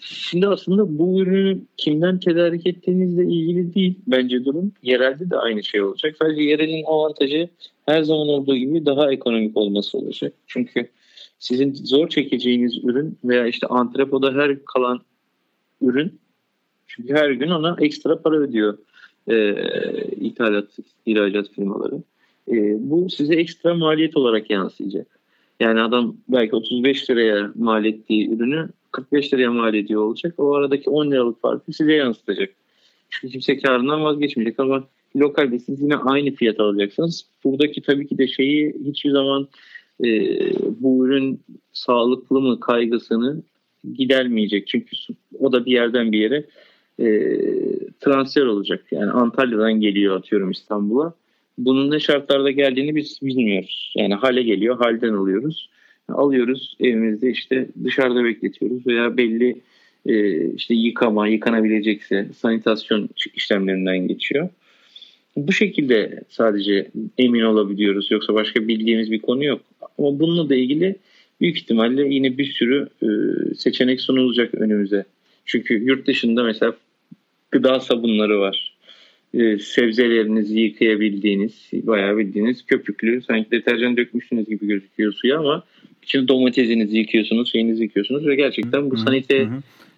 Şimdi 0.00 0.48
aslında 0.48 0.98
bu 0.98 1.20
ürünü 1.20 1.60
kimden 1.76 2.18
tedarik 2.18 2.66
ettiğinizle 2.66 3.24
ilgili 3.24 3.74
değil 3.74 3.94
bence 4.06 4.44
durum. 4.44 4.72
Yerelde 4.82 5.30
de 5.30 5.36
aynı 5.36 5.62
şey 5.62 5.82
olacak. 5.82 6.16
Sadece 6.18 6.42
yerelin 6.42 6.84
avantajı 6.84 7.48
her 7.86 8.02
zaman 8.02 8.28
olduğu 8.28 8.56
gibi 8.56 8.86
daha 8.86 9.12
ekonomik 9.12 9.56
olması 9.56 9.98
olacak. 9.98 10.32
Çünkü 10.46 10.88
sizin 11.38 11.74
zor 11.74 12.08
çekeceğiniz 12.08 12.84
ürün 12.84 13.18
veya 13.24 13.46
işte 13.46 13.66
antrepoda 13.66 14.32
her 14.32 14.64
kalan 14.64 15.00
ürün 15.80 16.20
Çünkü 16.86 17.14
her 17.14 17.30
gün 17.30 17.50
ona 17.50 17.76
ekstra 17.80 18.22
para 18.22 18.36
ödüyor 18.36 18.78
e, 19.30 19.54
ithalat, 20.20 20.68
ihracat 21.06 21.50
firmaları. 21.50 21.94
E, 22.48 22.54
bu 22.90 23.10
size 23.10 23.34
ekstra 23.34 23.74
maliyet 23.74 24.16
olarak 24.16 24.50
yansıyacak. 24.50 25.06
Yani 25.60 25.80
adam 25.80 26.16
belki 26.28 26.56
35 26.56 27.10
liraya 27.10 27.52
mal 27.54 27.84
ettiği 27.84 28.30
ürünü 28.30 28.68
45 28.92 29.34
liraya 29.34 29.50
mal 29.50 29.74
ediyor 29.74 30.02
olacak. 30.02 30.34
O 30.38 30.54
aradaki 30.54 30.90
10 30.90 31.10
liralık 31.10 31.40
farkı 31.40 31.72
size 31.72 31.92
yansıtacak. 31.92 32.50
Çünkü 33.10 33.32
kimse 33.32 33.58
karından 33.58 34.04
vazgeçmeyecek 34.04 34.60
ama 34.60 34.84
lokalde 35.16 35.58
siz 35.58 35.80
yine 35.80 35.96
aynı 35.96 36.30
fiyat 36.30 36.60
alacaksınız. 36.60 37.26
Buradaki 37.44 37.82
tabii 37.82 38.06
ki 38.06 38.18
de 38.18 38.28
şeyi 38.28 38.76
hiçbir 38.86 39.10
zaman 39.10 39.48
e, 40.04 40.08
bu 40.80 41.06
ürün 41.06 41.40
sağlıklı 41.72 42.40
mı 42.40 42.60
kaygısını 42.60 43.42
gidermeyecek. 43.94 44.68
Çünkü 44.68 44.96
o 45.38 45.52
da 45.52 45.66
bir 45.66 45.72
yerden 45.72 46.12
bir 46.12 46.18
yere 46.18 46.44
e, 47.00 47.06
transfer 48.00 48.42
olacak. 48.42 48.84
Yani 48.90 49.10
Antalya'dan 49.10 49.72
geliyor 49.72 50.16
atıyorum 50.16 50.50
İstanbul'a. 50.50 51.14
Bunun 51.58 51.90
ne 51.90 52.00
şartlarda 52.00 52.50
geldiğini 52.50 52.96
biz 52.96 53.18
bilmiyoruz. 53.22 53.92
Yani 53.96 54.14
hale 54.14 54.42
geliyor, 54.42 54.78
halden 54.78 55.12
alıyoruz. 55.12 55.70
Alıyoruz 56.08 56.76
evimizde 56.80 57.30
işte 57.30 57.68
dışarıda 57.84 58.24
bekletiyoruz 58.24 58.86
veya 58.86 59.16
belli 59.16 59.60
e, 60.06 60.46
işte 60.54 60.74
yıkama, 60.74 61.28
yıkanabilecekse 61.28 62.28
sanitasyon 62.36 63.08
işlemlerinden 63.34 64.08
geçiyor. 64.08 64.48
Bu 65.36 65.52
şekilde 65.52 66.20
sadece 66.28 66.90
emin 67.18 67.40
olabiliyoruz. 67.40 68.10
Yoksa 68.10 68.34
başka 68.34 68.68
bildiğimiz 68.68 69.10
bir 69.10 69.18
konu 69.18 69.44
yok. 69.44 69.60
Ama 69.98 70.18
bununla 70.18 70.48
da 70.48 70.54
ilgili 70.54 70.96
büyük 71.40 71.58
ihtimalle 71.58 72.14
yine 72.14 72.38
bir 72.38 72.44
sürü 72.44 72.88
e, 73.02 73.08
seçenek 73.54 74.00
sunulacak 74.00 74.54
önümüze. 74.54 75.04
Çünkü 75.44 75.84
yurt 75.84 76.06
dışında 76.06 76.42
mesela 76.42 76.74
gıda 77.56 77.80
sabunları 77.80 78.40
var. 78.40 78.76
E, 79.34 79.58
sebzelerinizi 79.58 80.60
yıkayabildiğiniz, 80.60 81.70
bayağı 81.72 82.16
bildiğiniz 82.16 82.66
köpüklü, 82.66 83.22
sanki 83.22 83.50
deterjan 83.50 83.96
dökmüşsünüz 83.96 84.46
gibi 84.46 84.66
gözüküyor 84.66 85.12
suya 85.12 85.38
ama 85.38 85.64
içinde 86.02 86.28
domatesinizi 86.28 86.98
yıkıyorsunuz, 86.98 87.52
şeyinizi 87.52 87.82
yıkıyorsunuz 87.82 88.26
ve 88.26 88.34
gerçekten 88.34 88.90
bu 88.90 88.96
sanite. 88.96 89.48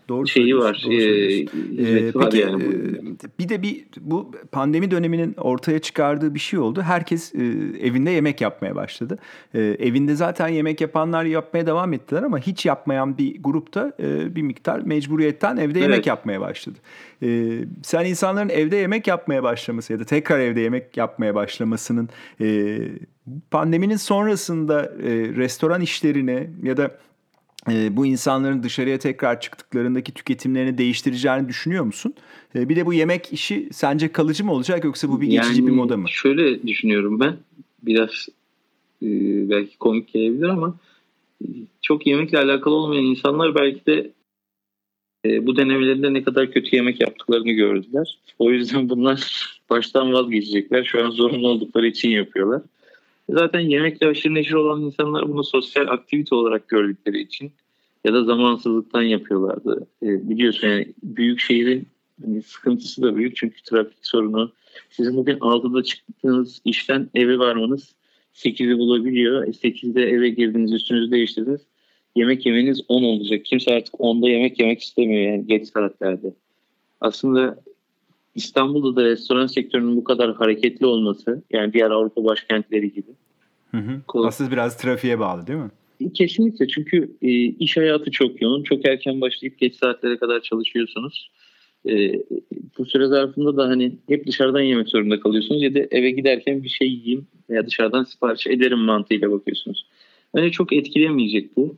Doğru 0.08 0.26
şeyi 0.26 0.58
var. 0.58 0.82
Doğru 0.84 0.94
e, 0.94 1.38
ee, 1.38 2.12
peki, 2.20 2.36
yani. 2.38 2.62
E, 2.64 3.38
bir 3.38 3.48
de 3.48 3.62
bir 3.62 3.84
bu 4.00 4.32
pandemi 4.52 4.90
döneminin 4.90 5.34
ortaya 5.34 5.78
çıkardığı 5.78 6.34
bir 6.34 6.38
şey 6.40 6.58
oldu. 6.58 6.82
Herkes 6.82 7.34
e, 7.34 7.38
evinde 7.82 8.10
yemek 8.10 8.40
yapmaya 8.40 8.76
başladı. 8.76 9.18
E, 9.54 9.60
evinde 9.60 10.14
zaten 10.14 10.48
yemek 10.48 10.80
yapanlar 10.80 11.24
yapmaya 11.24 11.66
devam 11.66 11.92
ettiler 11.92 12.22
ama 12.22 12.38
hiç 12.38 12.66
yapmayan 12.66 13.18
bir 13.18 13.42
grupta 13.42 13.92
e, 14.00 14.36
bir 14.36 14.42
miktar 14.42 14.80
mecburiyetten 14.80 15.56
evde 15.56 15.78
yemek 15.78 15.96
evet. 15.96 16.06
yapmaya 16.06 16.40
başladı. 16.40 16.78
E, 17.22 17.58
sen 17.82 18.04
insanların 18.04 18.48
evde 18.48 18.76
yemek 18.76 19.06
yapmaya 19.06 19.42
başlaması 19.42 19.92
ya 19.92 19.98
da 19.98 20.04
tekrar 20.04 20.38
evde 20.38 20.60
yemek 20.60 20.96
yapmaya 20.96 21.34
başlamasının 21.34 22.08
e, 22.40 22.78
pandeminin 23.50 23.96
sonrasında 23.96 24.82
e, 24.84 25.10
restoran 25.36 25.80
işlerine 25.80 26.50
ya 26.62 26.76
da 26.76 26.90
e, 27.70 27.96
bu 27.96 28.06
insanların 28.06 28.62
dışarıya 28.62 28.98
tekrar 28.98 29.40
çıktıklarındaki 29.40 30.14
tüketimlerini 30.14 30.78
değiştireceğini 30.78 31.48
düşünüyor 31.48 31.84
musun? 31.84 32.14
E, 32.54 32.68
bir 32.68 32.76
de 32.76 32.86
bu 32.86 32.92
yemek 32.92 33.32
işi 33.32 33.68
sence 33.72 34.12
kalıcı 34.12 34.44
mı 34.44 34.52
olacak 34.52 34.84
yoksa 34.84 35.08
bu 35.08 35.20
bir 35.20 35.26
geçici 35.26 35.60
yani, 35.60 35.66
bir 35.66 35.72
moda 35.72 35.96
mı? 35.96 36.08
Şöyle 36.08 36.62
düşünüyorum 36.62 37.20
ben. 37.20 37.36
Biraz 37.82 38.28
e, 39.02 39.06
belki 39.50 39.78
komik 39.78 40.12
gelebilir 40.12 40.48
ama 40.48 40.74
çok 41.82 42.06
yemekle 42.06 42.38
alakalı 42.38 42.74
olmayan 42.74 43.04
insanlar 43.04 43.54
belki 43.54 43.86
de 43.86 44.12
e, 45.24 45.46
bu 45.46 45.56
denemelerinde 45.56 46.12
ne 46.12 46.22
kadar 46.22 46.52
kötü 46.52 46.76
yemek 46.76 47.00
yaptıklarını 47.00 47.50
gördüler. 47.50 48.18
O 48.38 48.50
yüzden 48.50 48.88
bunlar 48.88 49.48
baştan 49.70 50.12
vazgeçecekler. 50.12 50.84
Şu 50.84 51.04
an 51.04 51.10
zorunlu 51.10 51.48
oldukları 51.48 51.86
için 51.86 52.10
yapıyorlar. 52.10 52.62
Zaten 53.28 53.60
yemekle 53.60 54.06
aşırı 54.06 54.34
neşir 54.34 54.54
olan 54.54 54.82
insanlar 54.82 55.28
bunu 55.28 55.44
sosyal 55.44 55.86
aktivite 55.88 56.34
olarak 56.34 56.68
gördükleri 56.68 57.20
için 57.20 57.52
ya 58.04 58.14
da 58.14 58.24
zamansızlıktan 58.24 59.02
yapıyorlardı. 59.02 59.86
E, 60.02 60.28
biliyorsun 60.28 60.68
yani 60.68 60.86
büyük 61.02 61.40
şehrin 61.40 61.88
hani 62.24 62.42
sıkıntısı 62.42 63.02
da 63.02 63.16
büyük 63.16 63.36
çünkü 63.36 63.62
trafik 63.62 64.06
sorunu. 64.06 64.52
Sizin 64.90 65.16
bugün 65.16 65.38
6'da 65.38 65.82
çıktığınız 65.82 66.60
işten 66.64 67.10
eve 67.14 67.38
varmanız 67.38 67.94
8'i 68.34 68.78
bulabiliyor. 68.78 69.46
E, 69.46 69.50
8'de 69.50 70.02
eve 70.02 70.28
girdiniz 70.28 70.72
üstünüzü 70.72 71.10
değiştirdiniz. 71.10 71.60
Yemek 72.16 72.46
yemeniz 72.46 72.80
10 72.88 73.02
olacak. 73.02 73.44
Kimse 73.44 73.74
artık 73.74 73.94
10'da 73.94 74.28
yemek 74.28 74.60
yemek 74.60 74.80
istemiyor 74.80 75.32
yani 75.32 75.46
geç 75.46 75.68
saatlerde. 75.68 76.34
Aslında 77.00 77.58
İstanbul'da 78.34 79.00
da 79.00 79.04
restoran 79.04 79.46
sektörünün 79.46 79.96
bu 79.96 80.04
kadar 80.04 80.34
hareketli 80.34 80.86
olması 80.86 81.42
yani 81.52 81.72
diğer 81.72 81.90
Avrupa 81.90 82.24
başkentleri 82.24 82.92
gibi. 82.92 83.10
Hı 83.70 83.76
hı. 83.76 84.02
Aslında 84.14 84.50
biraz 84.50 84.76
trafiğe 84.76 85.18
bağlı 85.18 85.46
değil 85.46 85.58
mi? 85.58 85.70
E, 86.00 86.12
kesinlikle 86.12 86.68
çünkü 86.68 87.10
e, 87.22 87.28
iş 87.44 87.76
hayatı 87.76 88.10
çok 88.10 88.42
yoğun. 88.42 88.62
Çok 88.62 88.88
erken 88.88 89.20
başlayıp 89.20 89.58
geç 89.58 89.74
saatlere 89.74 90.16
kadar 90.16 90.40
çalışıyorsunuz. 90.40 91.30
E, 91.88 92.12
bu 92.78 92.86
süre 92.86 93.06
zarfında 93.06 93.56
da 93.56 93.68
hani 93.68 93.92
hep 94.08 94.26
dışarıdan 94.26 94.60
yemek 94.60 94.88
zorunda 94.88 95.20
kalıyorsunuz 95.20 95.62
ya 95.62 95.74
da 95.74 95.78
eve 95.78 96.10
giderken 96.10 96.62
bir 96.62 96.68
şey 96.68 96.88
yiyeyim 96.88 97.26
veya 97.50 97.66
dışarıdan 97.66 98.04
sipariş 98.04 98.46
ederim 98.46 98.78
mantığıyla 98.78 99.30
bakıyorsunuz. 99.30 99.86
Hani 100.32 100.50
çok 100.52 100.72
etkilemeyecek 100.72 101.56
bu. 101.56 101.76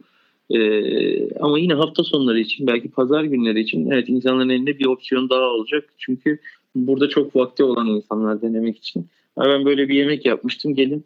Ee, 0.50 1.38
ama 1.40 1.58
yine 1.58 1.74
hafta 1.74 2.04
sonları 2.04 2.40
için 2.40 2.66
belki 2.66 2.90
pazar 2.90 3.24
günleri 3.24 3.60
için 3.60 3.90
evet 3.90 4.08
insanların 4.08 4.48
elinde 4.48 4.78
bir 4.78 4.86
opsiyon 4.86 5.30
daha 5.30 5.44
olacak. 5.44 5.84
Çünkü 5.98 6.38
burada 6.74 7.08
çok 7.08 7.36
vakti 7.36 7.64
olan 7.64 7.86
insanlar 7.86 8.42
denemek 8.42 8.76
için. 8.78 9.06
Ben 9.38 9.64
böyle 9.64 9.88
bir 9.88 9.94
yemek 9.94 10.26
yapmıştım 10.26 10.74
gelin 10.74 11.04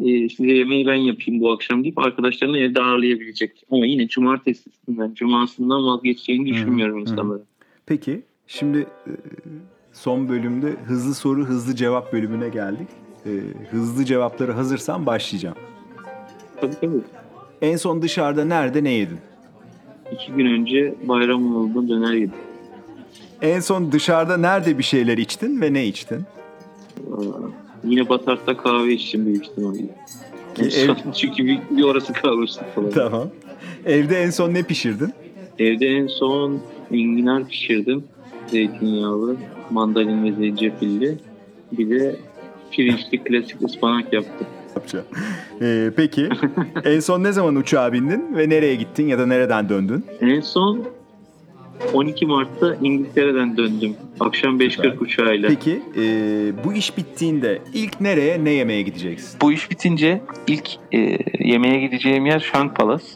e, 0.00 0.28
size 0.28 0.52
yemeği 0.52 0.86
ben 0.86 0.94
yapayım 0.94 1.40
bu 1.40 1.52
akşam 1.52 1.84
deyip 1.84 1.98
arkadaşlarını 1.98 2.58
evde 2.58 2.80
ağırlayabilecek. 2.80 3.64
Ama 3.70 3.86
yine 3.86 4.08
cumartesinden, 4.08 5.14
cumasından 5.14 5.86
vazgeçeceğini 5.86 6.46
düşünmüyorum 6.46 6.98
insanların. 6.98 7.44
Peki 7.86 8.22
şimdi 8.46 8.78
e, 8.78 9.12
son 9.92 10.28
bölümde 10.28 10.70
hızlı 10.70 11.14
soru 11.14 11.44
hızlı 11.44 11.76
cevap 11.76 12.12
bölümüne 12.12 12.48
geldik. 12.48 12.88
E, 13.26 13.30
hızlı 13.70 14.04
cevapları 14.04 14.52
hazırsan 14.52 15.06
başlayacağım. 15.06 15.56
Tabii 16.60 16.74
tabii. 16.80 17.23
En 17.64 17.76
son 17.76 18.02
dışarıda 18.02 18.44
nerede 18.44 18.84
ne 18.84 18.90
yedin? 18.90 19.18
İki 20.12 20.32
gün 20.32 20.46
önce 20.46 20.94
bayram 21.02 21.56
oldu 21.56 21.88
döner 21.88 22.12
yedim. 22.12 22.34
En 23.42 23.60
son 23.60 23.92
dışarıda 23.92 24.36
nerede 24.36 24.78
bir 24.78 24.82
şeyler 24.82 25.18
içtin 25.18 25.60
ve 25.60 25.72
ne 25.72 25.86
içtin? 25.86 26.22
Yine 27.84 28.08
Batar'da 28.08 28.56
kahve 28.56 28.92
içtim 28.92 29.26
büyük 29.26 29.46
ihtimalle. 29.46 29.82
Ev... 30.58 30.94
Çünkü 31.14 31.44
bir, 31.46 31.58
bir 31.70 31.82
orası 31.82 32.12
kalmıştık 32.12 32.74
falan. 32.74 32.90
Tamam. 32.90 33.28
Evde 33.86 34.22
en 34.22 34.30
son 34.30 34.54
ne 34.54 34.62
pişirdin? 34.62 35.12
Evde 35.58 35.86
en 35.86 36.06
son 36.06 36.60
enginar 36.92 37.48
pişirdim. 37.48 38.04
Zeytinyağlı, 38.46 39.36
mandalin 39.70 40.24
ve 40.24 40.32
zencefilli. 40.32 41.18
Bir 41.72 41.90
de 41.90 42.16
pirinçli 42.70 43.24
klasik 43.24 43.62
ıspanak 43.62 44.12
yaptım. 44.12 44.46
Yapacağım. 44.76 45.04
Ee, 45.62 45.90
peki 45.96 46.28
en 46.84 47.00
son 47.00 47.22
ne 47.22 47.32
zaman 47.32 47.56
uçağa 47.56 47.92
bindin 47.92 48.36
ve 48.36 48.48
nereye 48.48 48.74
gittin 48.74 49.06
ya 49.06 49.18
da 49.18 49.26
nereden 49.26 49.68
döndün? 49.68 50.04
En 50.20 50.40
son 50.40 50.84
12 51.92 52.26
Mart'ta 52.26 52.74
İngiltere'den 52.82 53.56
döndüm. 53.56 53.94
Akşam 54.20 54.60
5.40 54.60 54.98
uçağıyla. 54.98 55.48
Peki 55.48 55.82
e, 55.96 56.02
bu 56.64 56.72
iş 56.72 56.96
bittiğinde 56.96 57.62
ilk 57.74 58.00
nereye 58.00 58.44
ne 58.44 58.50
yemeye 58.50 58.82
gideceksin? 58.82 59.38
Bu 59.40 59.52
iş 59.52 59.70
bitince 59.70 60.20
ilk 60.46 60.70
e, 60.92 61.18
yemeğe 61.38 61.80
gideceğim 61.80 62.26
yer 62.26 62.40
Shank 62.40 62.76
Palace. 62.76 63.06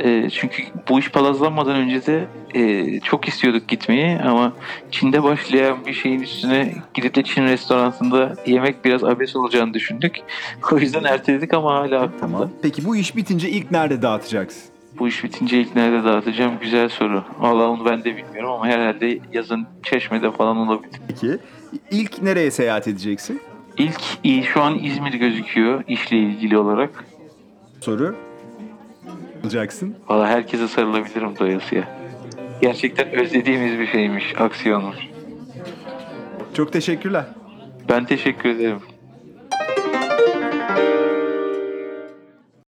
E, 0.00 0.30
çünkü 0.30 0.62
bu 0.88 0.98
iş 0.98 1.10
palazlanmadan 1.10 1.76
önce 1.76 2.06
de 2.06 2.26
e, 2.54 3.00
çok 3.00 3.28
istiyorduk 3.28 3.68
gitmeyi 3.68 4.18
ama 4.18 4.52
Çin'de 4.90 5.22
başlayan 5.22 5.86
bir 5.86 5.92
şeyin 5.92 6.20
üstüne 6.20 6.74
gidip 6.94 7.14
de 7.14 7.22
Çin 7.22 7.42
restoranında 7.44 8.34
yemek 8.46 8.84
biraz 8.84 9.04
abes 9.04 9.36
olacağını 9.36 9.74
düşündük. 9.74 10.16
O 10.72 10.78
yüzden 10.78 11.04
erteledik 11.04 11.54
ama 11.54 11.74
hala 11.74 12.00
aklımda. 12.00 12.20
Tamam. 12.20 12.50
Peki 12.62 12.84
bu 12.84 12.96
iş 12.96 13.16
bitince 13.16 13.48
ilk 13.50 13.70
nerede 13.70 14.02
dağıtacaksın? 14.02 14.62
Bu 14.98 15.08
iş 15.08 15.24
bitince 15.24 15.60
ilk 15.60 15.76
nerede 15.76 16.04
dağıtacağım? 16.04 16.52
Güzel 16.60 16.88
soru. 16.88 17.24
Valla 17.38 17.70
onu 17.70 17.84
ben 17.84 18.04
de 18.04 18.16
bilmiyorum 18.16 18.50
ama 18.50 18.66
herhalde 18.66 19.18
yazın 19.32 19.66
Çeşme'de 19.82 20.30
falan 20.30 20.56
olabilir. 20.56 21.00
Peki 21.08 21.38
ilk 21.90 22.22
nereye 22.22 22.50
seyahat 22.50 22.88
edeceksin? 22.88 23.40
İlk 23.78 24.00
şu 24.44 24.62
an 24.62 24.78
İzmir 24.78 25.12
gözüküyor 25.12 25.84
işle 25.88 26.16
ilgili 26.16 26.58
olarak. 26.58 27.04
Soru? 27.80 28.16
Olacaksın. 29.44 29.96
Valla 30.08 30.26
herkese 30.26 30.68
sarılabilirim 30.68 31.38
doyasıya. 31.38 31.88
Gerçekten 32.62 33.12
özlediğimiz 33.12 33.78
bir 33.78 33.86
şeymiş 33.86 34.34
aksiyonu. 34.40 34.92
Çok 36.54 36.72
teşekkürler. 36.72 37.24
Ben 37.88 38.04
teşekkür 38.04 38.48
ederim. 38.48 38.78